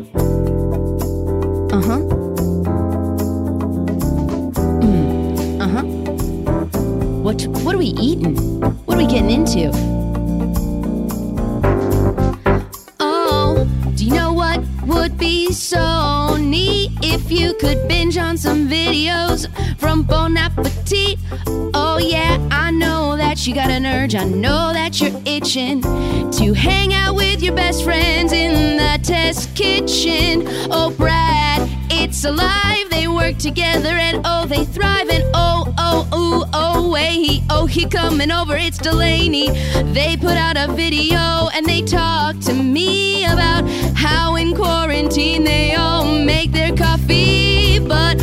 [1.76, 2.00] Uh huh.
[4.82, 5.62] Mm.
[5.62, 5.84] Uh huh.
[7.24, 8.36] What What are we eating?
[8.86, 9.99] What are we getting into?
[15.20, 21.20] Be so neat if you could binge on some videos from Bon Appetit?
[21.74, 24.16] Oh, yeah, I know that you got an urge.
[24.16, 29.54] I know that you're itching to hang out with your best friends in the test
[29.56, 30.44] kitchen.
[30.72, 32.90] Oh, Brad, it's alive.
[32.90, 35.10] They work together and oh, they thrive.
[35.10, 38.56] And oh, oh, ooh, oh, way, oh, he coming over.
[38.56, 39.50] It's Delany.
[39.94, 44.56] They put out a video and they talk to me about how in
[45.08, 47.80] they all make their coffee.
[47.80, 48.20] But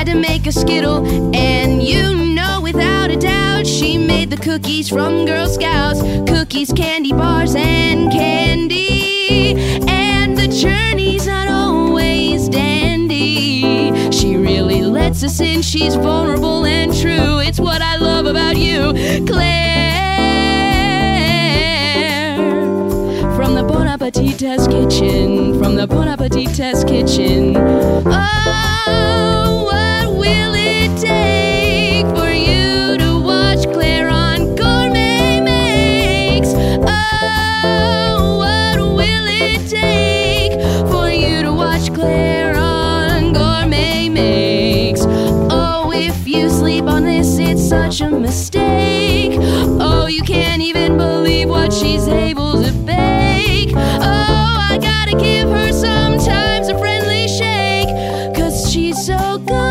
[0.00, 1.04] had to make a skittle.
[1.36, 7.12] And you know, without a doubt, she made the cookies from Girl Scouts cookies, candy
[7.12, 9.56] bars, and candy.
[9.86, 13.92] And the journey's not always dandy.
[14.10, 17.40] She really lets us in, she's vulnerable and true.
[17.40, 18.94] It's what I love about you,
[19.26, 19.90] Claire.
[23.36, 27.54] From the Bon Appetit Test Kitchen, from the Bon Appetit Test Kitchen.
[27.58, 29.39] Oh,
[47.70, 49.32] such a mistake.
[49.80, 53.72] Oh, you can't even believe what she's able to bake.
[53.76, 57.88] Oh, I gotta give her sometimes a friendly shake.
[58.36, 59.69] Cause she's so good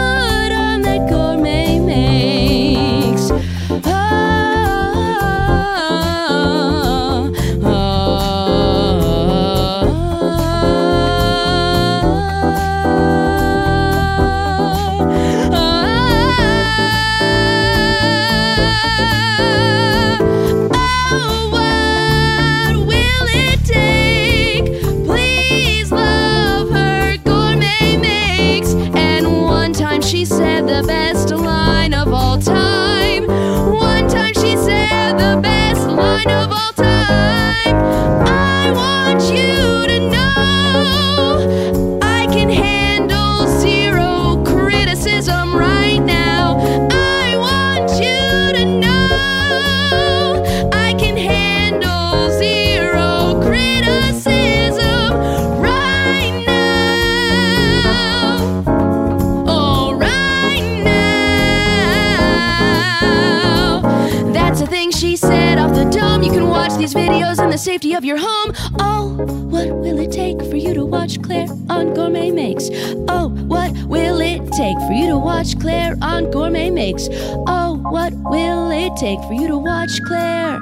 [67.70, 68.52] safety of your home.
[68.80, 69.16] Oh,
[69.52, 72.68] what will it take for you to watch Claire on Gourmet Makes?
[73.08, 77.10] Oh, what will it take for you to watch Claire on Gourmet Makes?
[77.12, 80.60] Oh, what will it take for you to watch Claire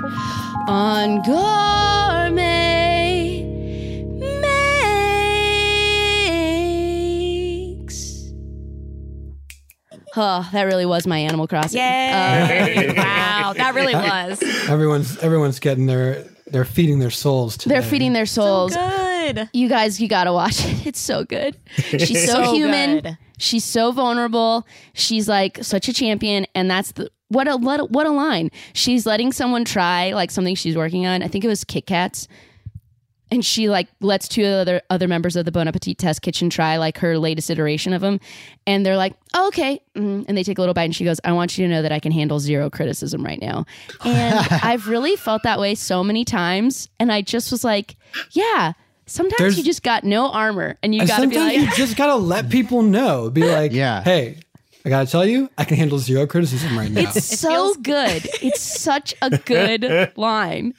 [0.67, 2.33] on Gourmet
[7.71, 8.33] Makes?
[10.17, 11.79] Oh, that really was my Animal Crossing.
[11.79, 12.09] Yay!
[12.11, 14.43] Uh, wow, that really was.
[14.67, 16.25] Everyone's everyone's getting their
[16.57, 17.75] they're feeding their souls today.
[17.75, 18.75] They're feeding their souls.
[18.75, 19.49] Good.
[19.53, 20.85] You guys, you gotta watch it.
[20.87, 21.55] It's so good.
[21.75, 23.01] She's so, So human.
[23.01, 23.17] good.
[23.37, 24.65] She's so vulnerable.
[24.93, 28.49] She's like such a champion, and that's the what a what a, what a line.
[28.73, 31.21] She's letting someone try like something she's working on.
[31.21, 32.27] I think it was Kit Kats,
[33.31, 36.77] and she like lets two other other members of the Bon Appetit Test Kitchen try
[36.77, 38.19] like her latest iteration of them,
[38.65, 41.19] and they're like, oh, okay, mm, and they take a little bite, and she goes,
[41.23, 43.65] I want you to know that I can handle zero criticism right now,
[44.05, 47.95] and I've really felt that way so many times, and I just was like,
[48.31, 48.73] yeah.
[49.09, 51.95] Sometimes There's- you just got no armor, and you gotta be sometimes like, you just
[51.95, 53.29] gotta let people know.
[53.29, 54.03] Be like, Yeah.
[54.03, 54.39] hey,
[54.83, 57.01] I gotta tell you, I can handle zero criticism right now.
[57.01, 58.27] it's so good.
[58.41, 60.73] It's such a good line.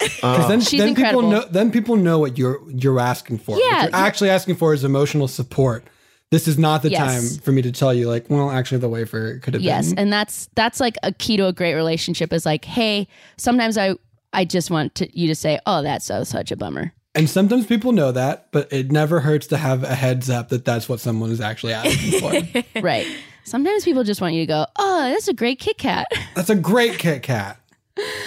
[0.00, 1.22] Uh, 'Cause then, She's then incredible.
[1.22, 3.56] people know then people know what you're you're asking for.
[3.58, 3.84] Yeah.
[3.84, 5.84] What you're actually asking for is emotional support.
[6.30, 7.00] This is not the Yes.
[7.34, 9.90] time for me to tell you, like, well, actually the wafer could have Yes, been.
[9.96, 12.32] Yes, and that's that's like a key to a great relationship.
[12.32, 13.94] Is like, hey, sometimes I
[14.32, 16.92] I just want to, you to say, oh, that's so such a bummer.
[17.14, 20.66] And sometimes people know that, but it never hurts to have a heads up that
[20.66, 22.80] that's what someone is actually asking for.
[22.82, 23.06] right.
[23.44, 26.06] Sometimes people just want you to go, oh, that's a great Kit Kat.
[26.34, 27.58] that's a great Kit Kat.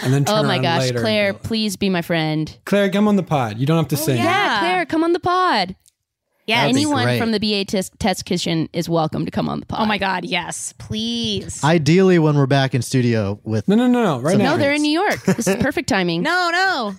[0.04, 2.58] And then turn oh my gosh, later Claire, go, please be my friend.
[2.66, 3.58] Claire, come on the pod.
[3.58, 4.18] You don't have to oh, sing.
[4.18, 5.76] Yeah, Claire, come on the pod.
[6.50, 6.62] Yeah.
[6.62, 9.82] That'd Anyone from the BA test, test kitchen is welcome to come on the pod.
[9.82, 11.64] Oh my God, yes, please.
[11.64, 14.20] Ideally, when we're back in studio with No, no, no, no.
[14.20, 14.54] Right now.
[14.54, 15.24] No, they're in New York.
[15.26, 16.24] This is perfect timing.
[16.24, 16.96] no, no,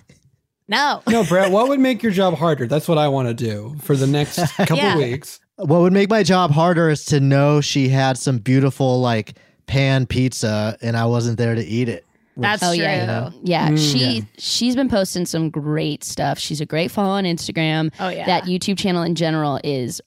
[0.69, 1.03] no.
[1.05, 2.65] No, Brett, what would make your job harder?
[2.65, 4.95] That's what I want to do for the next couple Yeah.
[4.95, 5.41] weeks.
[5.57, 9.33] what would make my job harder is to know she had some beautiful like
[9.67, 12.05] pan pizza and I wasn't there to eat it.
[12.41, 12.83] That's Oh true.
[12.83, 13.69] yeah, yeah.
[13.69, 16.39] Mm, she she's been posting some great stuff.
[16.39, 17.93] She's a great follow on Instagram.
[17.99, 18.25] Oh, yeah.
[18.25, 20.01] that YouTube channel in general is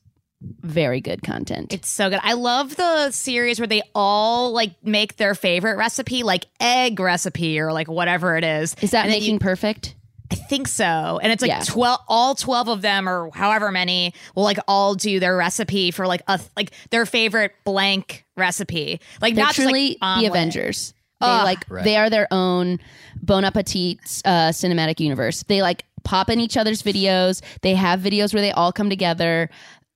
[0.61, 1.73] very good content.
[1.73, 2.21] It's so good.
[2.23, 7.59] I love the series where they all like make their favorite recipe, like egg recipe
[7.59, 8.77] or like whatever it is.
[8.83, 9.95] is that And making you- perfect?
[10.31, 11.21] I think so.
[11.23, 11.63] And it's like Yeah.
[11.65, 16.07] 12 all 12 of them or however many will like all do their recipe for
[16.07, 19.01] like a like their favorite blank recipe.
[19.21, 20.33] Like They're not just truly like the omelet.
[21.25, 21.67] Avengers.
[21.67, 21.79] They Ugh.
[21.79, 22.79] like they are their own
[23.23, 25.43] Bon Appetit uh, cinematic universe.
[25.45, 27.43] They like pop in each other's videos.
[27.63, 29.49] They have videos where they all come together.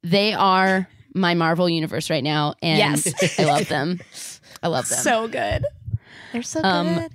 [0.03, 3.39] They are my Marvel universe right now, and Yes.
[3.41, 4.01] I love them.
[4.63, 4.99] I love them.
[4.99, 5.65] So good.
[6.33, 7.13] They're so Um, good.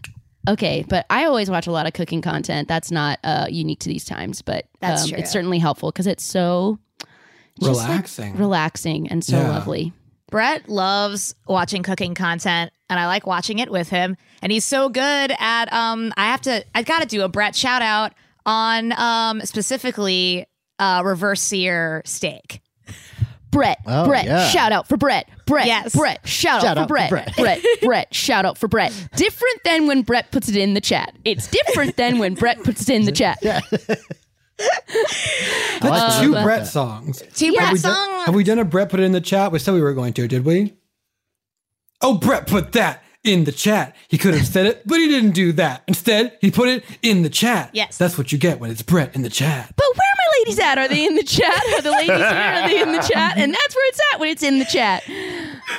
[0.50, 2.68] Okay, but I always watch a lot of cooking content.
[2.68, 5.18] That's not uh, unique to these times, but That's um, true.
[5.20, 6.80] it's certainly helpful because it's so
[7.62, 8.36] just, like, Relaxing.
[8.36, 9.50] relaxing, and so Yeah.
[9.50, 9.94] lovely.
[10.30, 14.16] Brett loves watching cooking content and I like watching it with him.
[14.42, 17.82] And he's so good at um I have to I gotta do a Brett shout
[17.82, 18.14] out
[18.46, 20.48] on um specifically
[20.80, 22.62] uh reverse sear steak.
[23.52, 24.48] Brett, Oh, Brett, yeah.
[24.48, 25.30] shout out for Brett.
[25.46, 25.96] Brett, Yes.
[25.96, 27.36] Brett, shout, Shout out, out for for Brett.
[27.36, 27.38] Brett.
[27.38, 28.92] Brett, Brett, shout out for Brett.
[29.16, 31.14] Different than when Brett puts it in the chat.
[31.24, 33.38] It's different than when Brett puts it in the chat.
[33.44, 34.02] That's
[35.84, 37.22] Uh, two Brett songs.
[37.36, 38.26] Two Brett Have done, songs.
[38.26, 39.52] have we done a Brett put it in the chat?
[39.52, 40.74] We said we were going to, did we?
[42.04, 43.96] Oh, Brett put that in the chat.
[44.10, 45.84] He could have said it, but he didn't do that.
[45.88, 47.70] Instead, he put it in the chat.
[47.74, 47.98] Yes.
[47.98, 49.74] That's what you get when it's Brett in the chat.
[49.78, 50.78] But where are my ladies at?
[50.78, 51.64] Are they in the chat?
[51.76, 52.26] Are the ladies here?
[52.26, 53.38] Are they in the chat?
[53.38, 55.04] And that's where it's at when it's in the chat.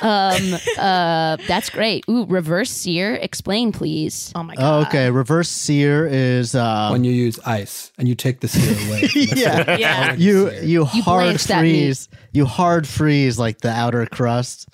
[0.01, 2.03] Um, uh, that's great.
[2.09, 3.13] Ooh, reverse sear.
[3.13, 4.31] Explain, please.
[4.33, 4.63] Oh my god.
[4.83, 5.11] Oh, okay.
[5.11, 9.09] Reverse sear is uh, when you use ice and you take the sear away.
[9.35, 9.77] Yeah.
[9.77, 10.13] Yeah.
[10.15, 12.09] You you You hard blanch freeze.
[12.31, 14.67] You hard freeze like the outer crust.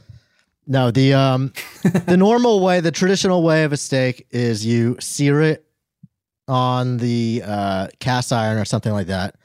[0.72, 1.52] No, the um
[2.06, 5.66] the normal way, the traditional way of a steak is you sear it
[6.48, 9.36] on the uh, cast iron or something like that,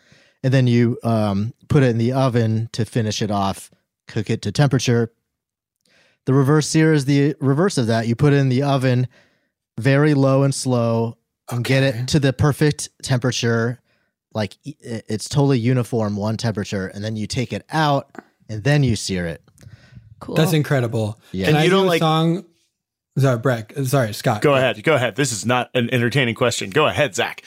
[0.45, 3.73] and then you um, put it in the oven to finish it off.
[4.07, 5.13] Cook it to temperature.
[6.27, 8.07] The reverse sear is the reverse of that.
[8.07, 9.09] You put it in the oven,
[9.81, 11.19] very low and slow,
[11.51, 13.81] and get it to the perfect temperature.
[14.33, 18.15] Like it's totally uniform, one temperature, and then you take it out
[18.49, 19.43] and then you sear it.
[20.27, 20.35] Cool.
[20.35, 21.19] That's incredible.
[21.33, 21.47] Yeah.
[21.47, 22.45] Can And I you do don't a like- song?
[23.19, 23.73] Sorry, Breck.
[23.85, 24.43] Sorry, Scott.
[24.43, 24.83] Go ahead.
[24.83, 25.17] Go ahead.
[25.17, 26.69] This is not an entertaining question.
[26.69, 27.43] Go ahead, Zach.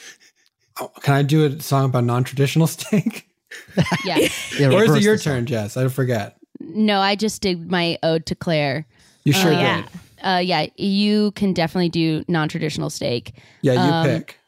[0.80, 3.28] Oh, Can I do a song about non-traditional steak?
[4.04, 4.16] yeah.
[4.58, 5.32] Yeah, or is it your the song.
[5.34, 5.76] turn, Jess?
[5.76, 6.36] I forget.
[6.58, 8.86] No, I just did my ode to Claire.
[9.24, 9.82] You sure yeah.
[9.82, 9.90] did.
[10.22, 13.34] Uh, yeah, you can definitely do non-traditional steak.
[13.62, 14.38] Yeah, you Um, pick.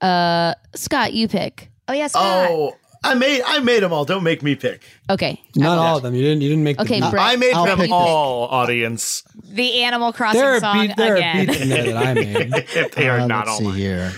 [0.00, 1.70] Uh, Scott, you pick.
[1.88, 2.48] Oh yeah, Scott.
[2.50, 4.04] Oh, I made I made them all.
[4.04, 4.82] Don't make me pick.
[5.10, 5.40] Okay.
[5.56, 6.14] Not all of them.
[6.14, 6.40] You didn't.
[6.42, 6.78] You didn't make.
[6.78, 7.10] Okay, the beat.
[7.10, 7.26] Brett.
[7.26, 9.24] I made I'll them pick all, audience.
[9.44, 11.36] The Animal Crossing There are song beat, there again.
[11.42, 12.54] are beats in there that I made.
[12.76, 13.76] If they are Uh, not let's all see mine.
[13.76, 14.12] here.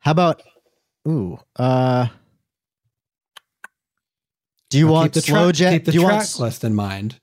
[0.00, 0.42] How about
[1.06, 2.06] ooh, uh
[4.70, 5.70] do you Now want keep the slow track, jet?
[5.72, 7.20] Keep the do you track want s- list in mind.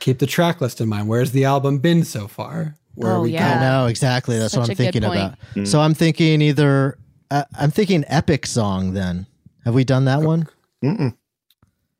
[0.00, 1.08] Keep the track list in mind.
[1.08, 2.76] Where's the album been so far?
[2.94, 3.46] Where Oh, are we yeah.
[3.46, 3.60] I going?
[3.60, 4.38] know exactly.
[4.38, 5.34] That's what Such I'm good thinking point.
[5.54, 5.66] about.
[5.68, 6.98] So I'm thinking either
[7.30, 8.92] uh, I'm thinking epic song.
[8.92, 9.26] Then
[9.64, 10.48] have we done that one?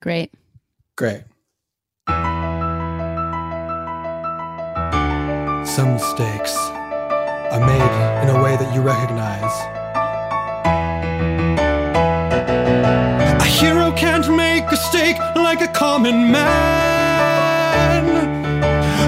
[0.00, 0.32] Great.
[0.96, 1.22] Great.
[5.66, 6.54] Some mistakes
[7.50, 9.54] are made in a way that you recognize.
[13.40, 18.04] A hero can't make a mistake like a common man.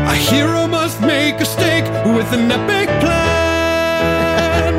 [0.08, 1.84] A hero must make a stake
[2.16, 4.74] with an epic plan.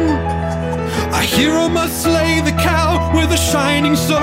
[1.13, 2.86] A hero must slay the cow
[3.17, 4.17] with a shining sword.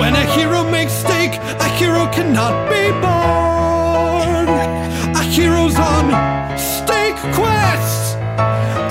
[0.00, 1.34] When a hero makes stake,
[1.66, 4.46] a hero cannot be born.
[5.20, 6.06] A hero's on
[6.56, 8.16] stake quest.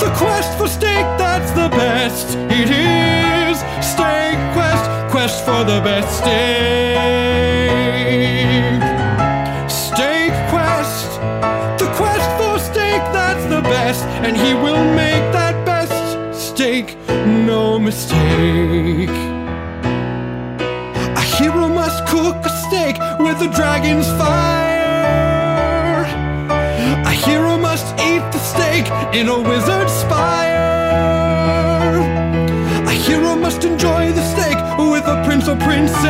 [0.02, 2.26] The quest for stake that's the best.
[2.60, 3.56] It is
[3.92, 6.96] stake quest, quest for the best stake.
[9.84, 11.08] Stake quest,
[11.82, 15.45] the quest for stake that's the best, and he will make that
[17.86, 19.16] mistake.
[21.22, 26.02] A hero must cook a steak with the dragon's fire.
[27.12, 30.66] A hero must eat the steak in a wizard's spire.
[32.92, 34.58] A hero must enjoy the steak
[34.92, 36.02] with a prince or princess.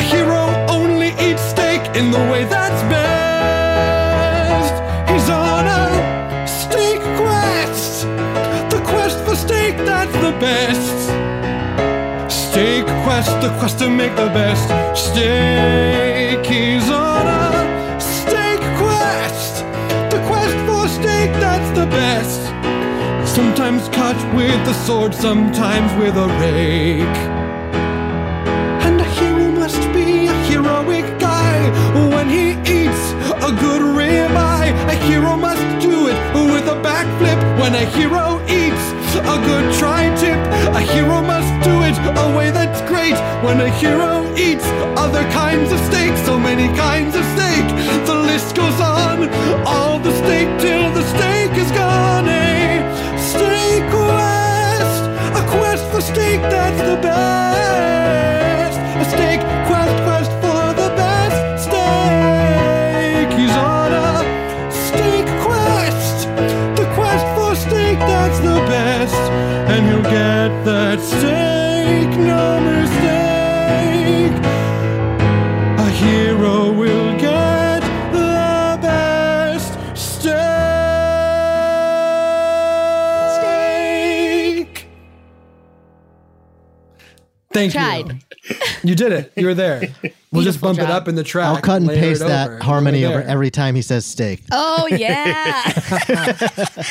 [0.00, 0.42] A hero
[0.78, 4.03] only eats steak in the way that's best.
[10.24, 10.98] The best.
[12.32, 14.68] Steak quest, the quest to make the best
[15.06, 16.40] steak.
[16.46, 19.54] He's on a steak quest.
[20.12, 22.40] The quest for steak that's the best.
[23.36, 27.20] Sometimes cut with the sword, sometimes with a rake.
[28.86, 31.58] And a hero must be a heroic guy
[32.12, 32.46] when he
[32.78, 33.04] eats
[33.48, 34.72] a good ribeye.
[34.94, 36.18] A hero must do it
[36.52, 38.43] with a backflip when a hero
[39.16, 40.40] a good tri-tip.
[40.74, 45.72] A hero must do it a way that's great when a hero eats other kinds
[45.72, 46.16] of steak.
[46.26, 47.66] So many kinds of steak.
[48.06, 49.28] The list goes on.
[49.66, 52.28] All the steak till the steak is gone.
[52.28, 55.04] A steak quest,
[55.40, 57.93] a quest for steak that's the best.
[71.84, 74.32] make no mistake,
[75.78, 77.80] a hero will get
[78.12, 80.34] the best stake.
[87.52, 88.12] Thank Tried.
[88.12, 88.18] you.
[88.82, 89.32] You did it.
[89.36, 89.82] You were there.
[90.34, 90.88] We'll just bump job.
[90.88, 91.46] it up in the track.
[91.46, 92.58] I'll cut and paste that over.
[92.58, 94.42] harmony over every time he says steak.
[94.50, 95.62] Oh yeah.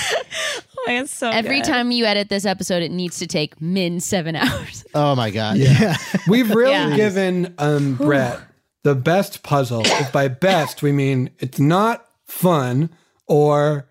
[0.88, 1.66] oh, it's so Every good.
[1.68, 4.86] time you edit this episode, it needs to take min seven hours.
[4.96, 5.58] Oh my god.
[5.58, 5.96] Yeah.
[6.28, 6.96] We've really Yeah.
[6.96, 8.40] given um, Brett
[8.84, 9.82] the best puzzle.
[9.86, 12.90] If by best we mean it's not fun
[13.28, 13.88] or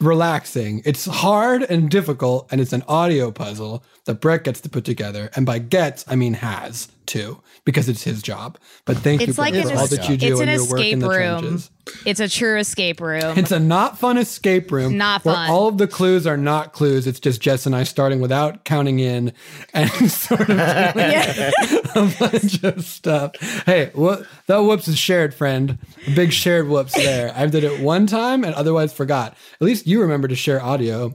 [0.00, 0.82] relaxing.
[0.84, 5.30] It's hard and difficult, and it's an audio puzzle that Brett gets to put together.
[5.36, 8.58] And by gets, I mean has too, because it's his job.
[8.84, 10.80] But thank you It's like an, for all that you do it's an your work
[10.80, 11.62] in escape the room.
[12.06, 13.36] It's a true escape room.
[13.36, 14.96] It's a not fun escape room.
[14.96, 15.50] Not where fun.
[15.50, 17.06] all of the clues are not clues.
[17.06, 19.32] It's just Jess and I starting without counting in
[19.74, 20.56] and sort of doing
[21.94, 23.36] a bunch of stuff.
[23.66, 25.78] Hey, what that whoops is shared, friend.
[26.06, 27.32] A big shared whoops there.
[27.36, 29.36] I did it one time and otherwise forgot.
[29.54, 31.14] At least you remember to share audio,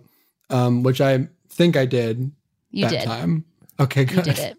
[0.50, 2.32] um, which I think I did
[2.72, 3.04] You that did.
[3.04, 3.46] time.
[3.80, 4.18] Okay, good.
[4.18, 4.58] You did it.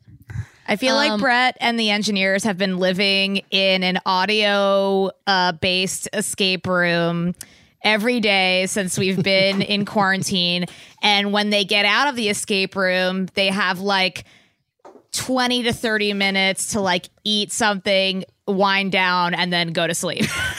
[0.67, 5.53] I feel like Um, Brett and the engineers have been living in an audio uh,
[5.53, 7.35] based escape room
[7.83, 10.67] every day since we've been in quarantine.
[11.03, 14.25] And when they get out of the escape room, they have like
[15.13, 20.27] 20 to 30 minutes to like eat something, wind down, and then go to sleep.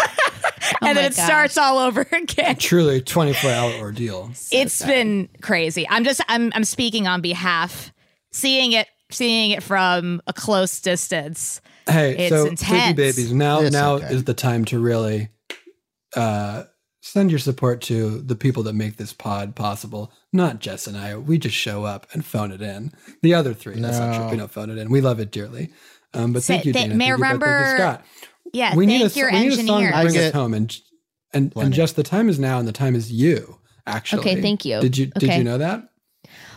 [0.82, 1.26] and then it gosh.
[1.26, 2.56] starts all over again.
[2.58, 4.32] Truly 24 hour ordeal.
[4.52, 5.88] it's been crazy.
[5.90, 7.92] I'm just I'm I'm speaking on behalf
[8.32, 11.62] seeing it seeing it from a close distance.
[11.88, 12.62] Hey, It's so intense.
[12.70, 14.14] Freaky Babies, now It's now okay.
[14.14, 15.30] is the time to really
[16.16, 16.64] uh,
[17.02, 20.12] send your support to the people that make this pod possible.
[20.32, 21.18] Not Jess and I.
[21.18, 22.92] We just show up and phone it in.
[23.24, 24.26] The other three, that's not true.
[24.26, 24.32] No.
[24.32, 24.92] We don't phone it in.
[24.92, 25.70] We love it dearly.
[26.14, 26.96] Um, but Say- thank you, they- Dana.
[26.96, 27.32] may Thank you, Brett.
[27.32, 28.06] Thank you, remember- Scott.
[28.54, 30.34] Yeah, we thank need a, your we need a song to bring I us get-
[30.34, 30.78] home, and
[31.34, 33.58] and and Jess, the time is now, and the time is you.
[33.86, 34.80] Actually, Okay, thank you.
[34.82, 35.84] Did you did you know that?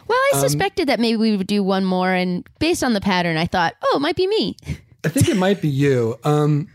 [0.08, 3.00] Well, I Um, suspected that maybe we would do one more, and based on the
[3.00, 4.56] pattern, I thought, oh, it might be me.
[5.04, 6.18] I think it might be you.
[6.24, 6.68] Um,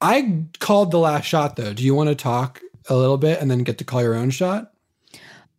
[0.00, 1.72] I called the last shot though.
[1.72, 4.30] Do you want to talk a little bit and then get to call your own
[4.30, 4.72] shot?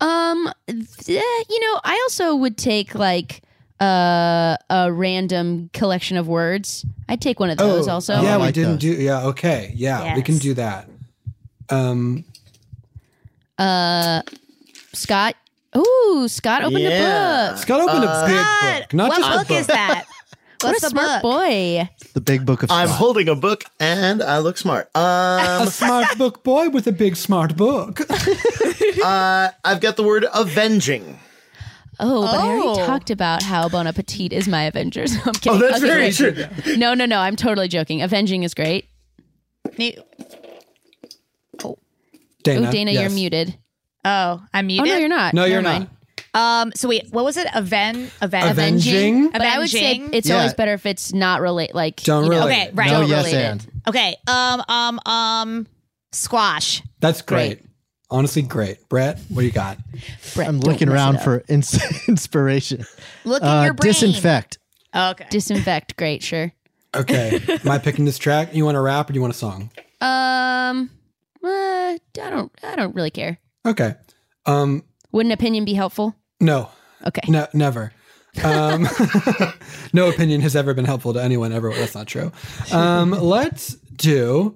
[0.01, 3.42] Um, th- you know, I also would take like
[3.83, 6.85] uh, a random collection of words.
[7.09, 8.13] I'd take one of those also.
[8.15, 8.79] Oh, Yeah, I we didn't those.
[8.79, 8.93] do.
[8.93, 9.71] Yeah, okay.
[9.75, 10.87] Yeah, we can do that.
[11.69, 12.23] Um,
[13.57, 14.21] Uh,
[14.93, 15.35] Scott.
[15.75, 17.47] Ooh, Scott opened Yeah.
[17.47, 17.57] a book.
[17.61, 20.05] Scott opened a big God, book, not what just a book is that?
[20.61, 21.31] What What's a the smart book?
[21.33, 21.89] boy.
[22.13, 24.89] The big book of I'm holding a book and I look smart.
[24.95, 27.99] a Um, smart book boy with a big smart book.
[29.03, 31.19] uh, I've got the word avenging.
[32.03, 32.85] Oh, but I already Oh.
[32.85, 35.15] talked about how Bon Appetit is my Avengers.
[35.25, 35.53] I'm kidding.
[35.53, 36.15] Oh, that's Okay, very wait.
[36.65, 36.75] true.
[36.77, 37.19] No, no, no.
[37.19, 38.01] I'm totally joking.
[38.01, 38.87] Avenging is great.
[39.77, 39.93] You-
[42.43, 43.01] Dana, oh, Dana, yes.
[43.01, 43.57] you're muted.
[44.03, 44.87] Oh, I'm Oh muted.
[44.89, 45.33] no, you're not.
[45.33, 45.87] No, you're Never not.
[45.87, 45.89] mind.
[46.35, 46.71] Um.
[46.75, 47.47] So wait, what was it?
[47.55, 48.09] Aven.
[48.21, 48.49] Aven.
[48.49, 49.29] Avenging?
[49.29, 50.13] But I would say Avenging?
[50.13, 50.37] it's Yeah.
[50.37, 51.73] always better if it's not relate.
[51.75, 52.53] Like Don't you know, relate.
[52.63, 52.91] Okay, right.
[52.91, 53.45] no, Don't yes, relate it.
[53.45, 53.67] and.
[53.87, 54.15] Okay.
[54.27, 54.63] Um.
[54.67, 54.99] Um.
[55.05, 55.67] Um.
[56.11, 56.81] Squash.
[56.99, 57.59] That's great.
[57.61, 57.69] Great.
[58.13, 58.87] Honestly, great.
[58.89, 59.77] Brett, what do you got?
[60.35, 62.85] Brett, I'm looking around for ins- inspiration.
[63.25, 63.91] Look at Uh, your brain.
[63.91, 64.59] disinfect.
[64.95, 65.25] Okay.
[65.31, 65.97] disinfect.
[65.97, 66.53] Great, sure.
[66.95, 68.53] Okay, am I picking this track?
[68.53, 69.71] You want a rap or do you want a song?
[69.99, 70.91] Um,
[71.43, 72.51] uh, I don't.
[72.61, 73.39] I don't really care.
[73.65, 73.95] Okay.
[74.45, 76.15] Um, Would an opinion be helpful?
[76.39, 76.69] no,
[77.07, 77.21] Okay.
[77.27, 77.91] No, never.
[78.43, 78.87] Um,
[79.93, 81.73] no opinion has ever been helpful to anyone ever.
[81.73, 82.31] That's not true.
[82.71, 84.55] Um, let's do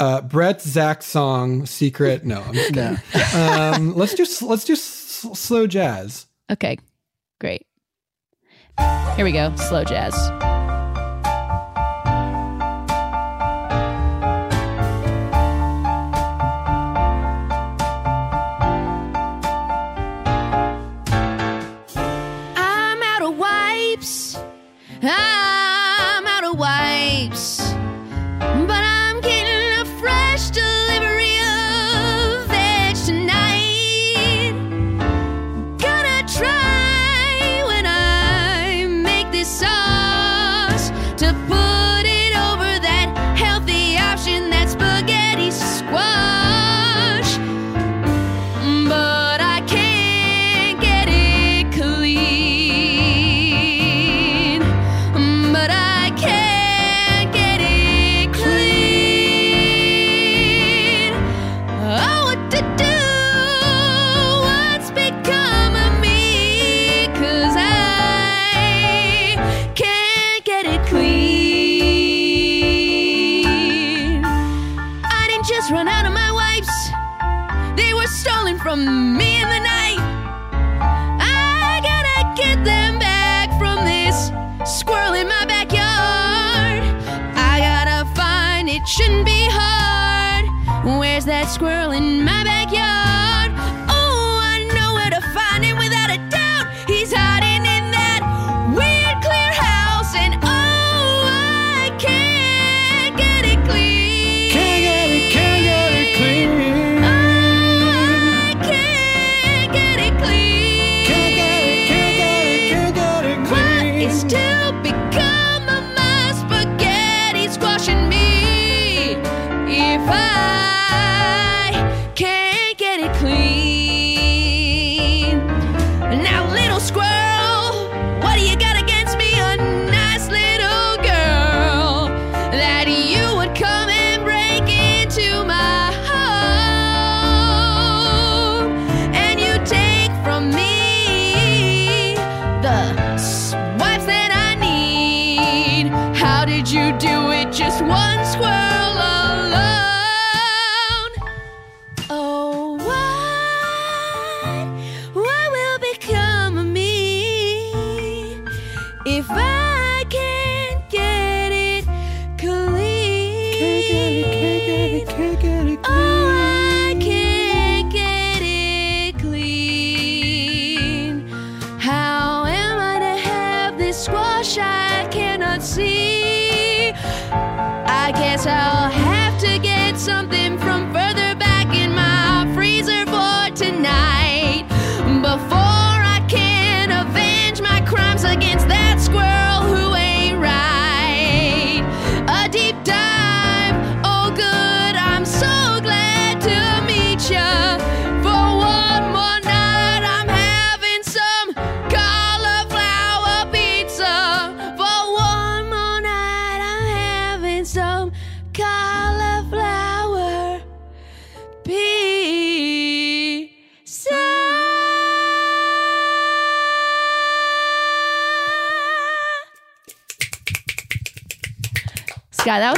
[0.00, 2.98] uh, Brett Zach song "Secret." No, I'm just kidding.
[3.34, 6.26] Um, let's do let's do s- slow jazz.
[6.50, 6.78] Okay.
[7.40, 7.66] Great.
[9.16, 9.54] Here we go.
[9.56, 10.14] Slow jazz.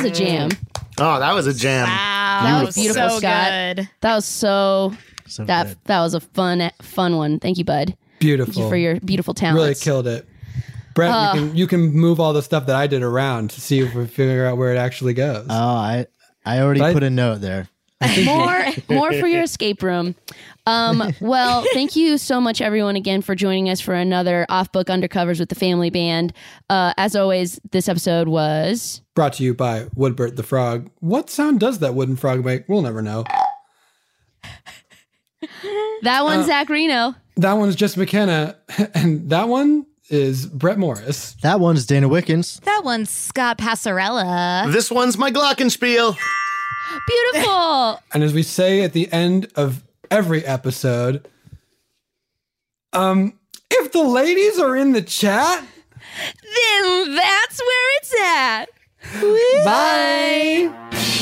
[0.02, 0.50] Was a jam.
[0.98, 1.86] Oh, that was a jam.
[1.86, 3.50] That was beautiful, so Scott.
[3.76, 3.88] good.
[4.00, 4.92] That was so.
[5.26, 5.78] So that good.
[5.84, 7.38] that was a fun fun one.
[7.40, 7.96] Thank you, bud.
[8.18, 8.52] Beautiful.
[8.52, 9.60] Thank you for your beautiful talents.
[9.62, 10.26] Really killed it.
[10.94, 11.32] Brett, Uh.
[11.34, 13.94] you, can, you can move all the stuff that I did around to see if
[13.94, 15.46] we figure out where it actually goes.
[15.48, 16.06] Oh, I
[16.44, 17.68] I already But put a note there.
[18.24, 20.14] more more for your escape room.
[20.66, 24.86] Um, well, thank you so much, everyone, again for joining us for another off book
[24.88, 26.32] undercovers with the family band.
[26.70, 30.90] Uh, as always, this episode was Brought to you by Woodbert the Frog.
[31.00, 32.68] What sound does that wooden frog make?
[32.68, 33.24] We'll never know.
[36.02, 37.14] that one's Uh, Zach Reino.
[37.36, 38.56] That one's Jess McKenna,
[38.94, 41.34] and that one is Brett Morris.
[41.42, 42.60] That one's Dana Wickens.
[42.64, 44.70] That one's Scott Passarella.
[44.72, 46.16] This one's my Glockenspiel.
[47.06, 48.00] Beautiful.
[48.12, 49.82] And as we say at the end of
[50.12, 51.26] every episode,
[52.92, 53.38] um,
[53.70, 55.64] if the ladies are in the chat,
[56.44, 58.66] then that's where it's at.
[59.64, 61.21] Bye.